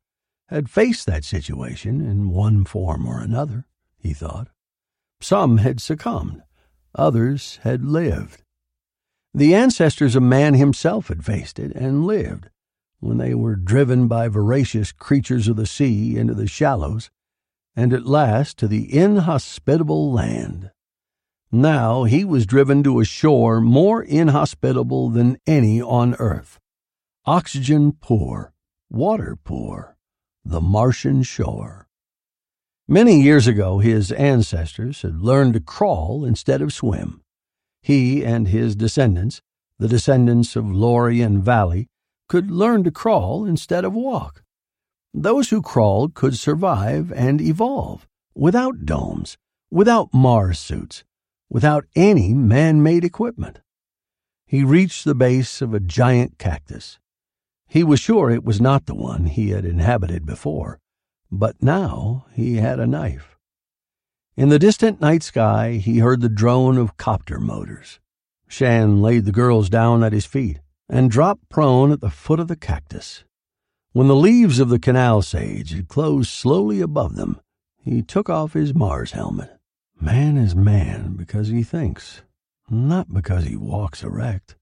had 0.47 0.69
faced 0.69 1.07
that 1.07 1.23
situation 1.23 1.99
in 1.99 2.29
one 2.29 2.63
form 2.63 3.07
or 3.07 3.19
another, 3.19 3.65
he 3.97 4.13
thought. 4.13 4.49
Some 5.19 5.57
had 5.57 5.81
succumbed, 5.81 6.43
others 6.93 7.59
had 7.63 7.83
lived. 7.83 8.43
The 9.33 9.55
ancestors 9.55 10.15
of 10.15 10.21
man 10.21 10.53
himself 10.53 11.07
had 11.07 11.25
faced 11.25 11.57
it 11.57 11.71
and 11.75 12.05
lived 12.05 12.49
when 12.99 13.17
they 13.17 13.33
were 13.33 13.55
driven 13.55 14.07
by 14.07 14.27
voracious 14.27 14.91
creatures 14.91 15.47
of 15.47 15.55
the 15.55 15.65
sea 15.65 16.17
into 16.17 16.33
the 16.33 16.47
shallows 16.47 17.09
and 17.75 17.93
at 17.93 18.05
last 18.05 18.57
to 18.59 18.67
the 18.67 18.95
inhospitable 18.95 20.11
land. 20.13 20.71
Now 21.55 22.05
he 22.05 22.25
was 22.25 22.47
driven 22.47 22.81
to 22.81 22.99
a 22.99 23.05
shore 23.05 23.61
more 23.61 24.01
inhospitable 24.01 25.11
than 25.11 25.37
any 25.45 25.79
on 25.79 26.15
earth. 26.15 26.59
Oxygen 27.27 27.91
poor, 27.91 28.55
water 28.89 29.37
poor, 29.43 29.95
the 30.43 30.59
Martian 30.59 31.21
shore. 31.21 31.87
Many 32.87 33.21
years 33.21 33.45
ago, 33.45 33.77
his 33.77 34.11
ancestors 34.11 35.03
had 35.03 35.21
learned 35.21 35.53
to 35.53 35.59
crawl 35.59 36.25
instead 36.25 36.59
of 36.63 36.73
swim. 36.73 37.21
He 37.83 38.25
and 38.25 38.47
his 38.47 38.75
descendants, 38.75 39.39
the 39.77 39.87
descendants 39.87 40.55
of 40.55 40.65
Laurie 40.65 41.21
and 41.21 41.43
Valley, 41.43 41.87
could 42.27 42.49
learn 42.49 42.83
to 42.83 42.89
crawl 42.89 43.45
instead 43.45 43.85
of 43.85 43.93
walk. 43.93 44.41
Those 45.13 45.51
who 45.51 45.61
crawled 45.61 46.15
could 46.15 46.35
survive 46.35 47.11
and 47.11 47.39
evolve 47.39 48.07
without 48.33 48.87
domes, 48.87 49.37
without 49.69 50.11
Mars 50.15 50.57
suits, 50.57 51.03
without 51.53 51.85
any 51.95 52.33
man 52.33 52.81
made 52.81 53.05
equipment. 53.05 53.59
He 54.47 54.63
reached 54.63 55.05
the 55.05 55.15
base 55.15 55.61
of 55.61 55.71
a 55.73 55.79
giant 55.79 56.39
cactus. 56.39 56.99
He 57.67 57.83
was 57.83 57.99
sure 57.99 58.31
it 58.31 58.43
was 58.43 58.59
not 58.59 58.87
the 58.87 58.95
one 58.95 59.27
he 59.27 59.51
had 59.51 59.63
inhabited 59.63 60.25
before, 60.25 60.79
but 61.31 61.61
now 61.61 62.25
he 62.33 62.55
had 62.55 62.79
a 62.79 62.87
knife. 62.87 63.37
In 64.35 64.49
the 64.49 64.57
distant 64.57 64.99
night 64.99 65.21
sky, 65.21 65.73
he 65.73 65.99
heard 65.99 66.21
the 66.21 66.27
drone 66.27 66.79
of 66.79 66.97
copter 66.97 67.39
motors. 67.39 67.99
Shan 68.47 68.99
laid 68.99 69.25
the 69.25 69.31
girls 69.31 69.69
down 69.69 70.03
at 70.03 70.11
his 70.11 70.25
feet 70.25 70.59
and 70.89 71.11
dropped 71.11 71.49
prone 71.49 71.91
at 71.91 72.01
the 72.01 72.09
foot 72.09 72.39
of 72.39 72.47
the 72.47 72.55
cactus. 72.55 73.25
When 73.91 74.07
the 74.07 74.15
leaves 74.15 74.59
of 74.59 74.69
the 74.69 74.79
canal 74.79 75.21
sage 75.21 75.71
had 75.71 75.87
closed 75.87 76.31
slowly 76.31 76.81
above 76.81 77.15
them, 77.15 77.39
he 77.77 78.01
took 78.01 78.27
off 78.27 78.53
his 78.53 78.73
Mars 78.73 79.11
helmet. 79.11 79.59
Man 79.99 80.37
is 80.37 80.55
man 80.55 81.15
because 81.15 81.47
he 81.47 81.63
thinks, 81.63 82.23
not 82.69 83.13
because 83.13 83.45
he 83.45 83.55
walks 83.55 84.03
erect, 84.03 84.55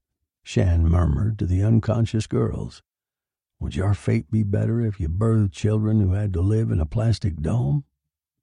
Shan 0.44 0.88
murmured 0.88 1.40
to 1.40 1.46
the 1.46 1.64
unconscious 1.64 2.28
girls. 2.28 2.84
Would 3.60 3.76
your 3.76 3.94
fate 3.94 4.30
be 4.32 4.44
better 4.44 4.82
if 4.82 5.00
you 5.00 5.08
birthed 5.08 5.52
children 5.52 6.00
who 6.00 6.14
had 6.14 6.34
to 6.34 6.42
live 6.42 6.72
in 6.72 6.80
a 6.80 6.86
plastic 6.86 7.38
dome? 7.38 7.84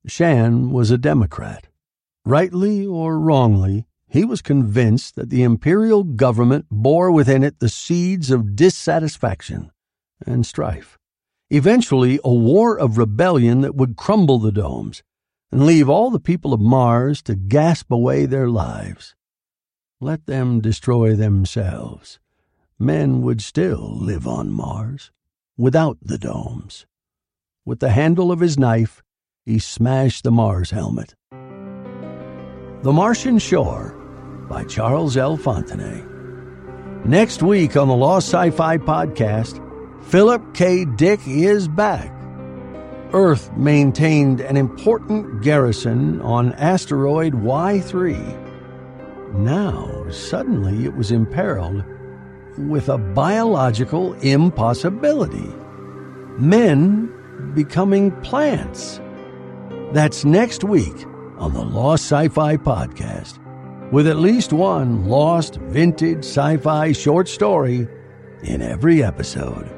Shan 0.07 0.71
was 0.71 0.91
a 0.91 0.99
Democrat. 0.99 1.69
Rightly 2.25 2.87
or 2.87 3.19
wrongly, 3.19 3.87
he 4.07 4.25
was 4.25 4.43
convinced 4.43 5.17
that 5.17 5.29
the 5.29 5.43
imperial 5.43 6.05
government 6.05 6.67
bore 6.71 7.11
within 7.11 7.43
it 7.43 7.59
the 7.59 7.69
seeds 7.69 8.31
of 8.31 8.57
dissatisfaction 8.57 9.71
and 10.27 10.47
strife. 10.47 10.99
Eventually, 11.51 12.19
a 12.25 12.33
war 12.33 12.79
of 12.79 12.99
rebellion 12.99 13.61
that 13.63 13.75
would 13.75 13.97
crumble 13.97 14.39
the 14.39 14.53
domes 14.53 15.03
and 15.51 15.65
leave 15.65 15.89
all 15.89 16.11
the 16.11 16.21
people 16.21 16.53
of 16.53 16.61
Mars 16.61 17.23
to 17.23 17.35
gasp 17.35 17.91
away 17.91 18.27
their 18.27 18.49
lives. 18.49 19.15
Let 20.01 20.27
them 20.27 20.61
destroy 20.61 21.15
themselves. 21.15 22.19
Men 22.79 23.23
would 23.23 23.41
still 23.41 23.97
live 23.99 24.27
on 24.27 24.53
Mars, 24.53 25.11
without 25.57 25.99
the 26.01 26.19
domes. 26.19 26.87
With 27.65 27.81
the 27.81 27.91
handle 27.91 28.31
of 28.31 28.41
his 28.41 28.59
knife, 28.59 29.03
he 29.45 29.59
smashed 29.59 30.23
the 30.23 30.31
Mars 30.31 30.71
helmet. 30.71 31.15
The 32.83 32.93
Martian 32.93 33.39
Shore 33.39 33.95
by 34.49 34.65
Charles 34.65 35.17
L. 35.17 35.37
Fontenay. 35.37 36.05
Next 37.05 37.43
week 37.43 37.77
on 37.77 37.89
the 37.89 37.97
Lost 37.97 38.29
Sci 38.29 38.51
Fi 38.51 38.79
Podcast, 38.79 39.65
Philip 40.05 40.55
K. 40.55 40.85
Dick 40.85 41.21
is 41.27 41.67
back 41.67 42.18
Earth 43.13 43.51
maintained 43.57 44.41
an 44.41 44.57
important 44.57 45.43
garrison 45.43 46.21
on 46.21 46.53
asteroid 46.55 47.33
Y3. 47.33 48.45
Now, 49.35 50.09
suddenly 50.11 50.85
it 50.85 50.95
was 50.95 51.11
imperiled 51.11 51.85
with 52.57 52.89
a 52.89 52.99
biological 52.99 54.15
impossibility 54.15 55.53
men 56.39 57.13
becoming 57.55 58.13
plants. 58.23 59.01
That's 59.93 60.25
next 60.25 60.65
week 60.65 61.07
on 61.39 61.53
the 61.53 61.65
Lost 61.65 62.05
Sci 62.05 62.29
Fi 62.29 62.57
Podcast, 62.57 63.39
with 63.91 64.07
at 64.07 64.17
least 64.17 64.53
one 64.53 65.07
lost 65.07 65.57
vintage 65.57 66.25
sci 66.25 66.57
fi 66.59 66.93
short 66.93 67.29
story 67.29 67.89
in 68.43 68.63
every 68.63 69.03
episode. 69.03 69.78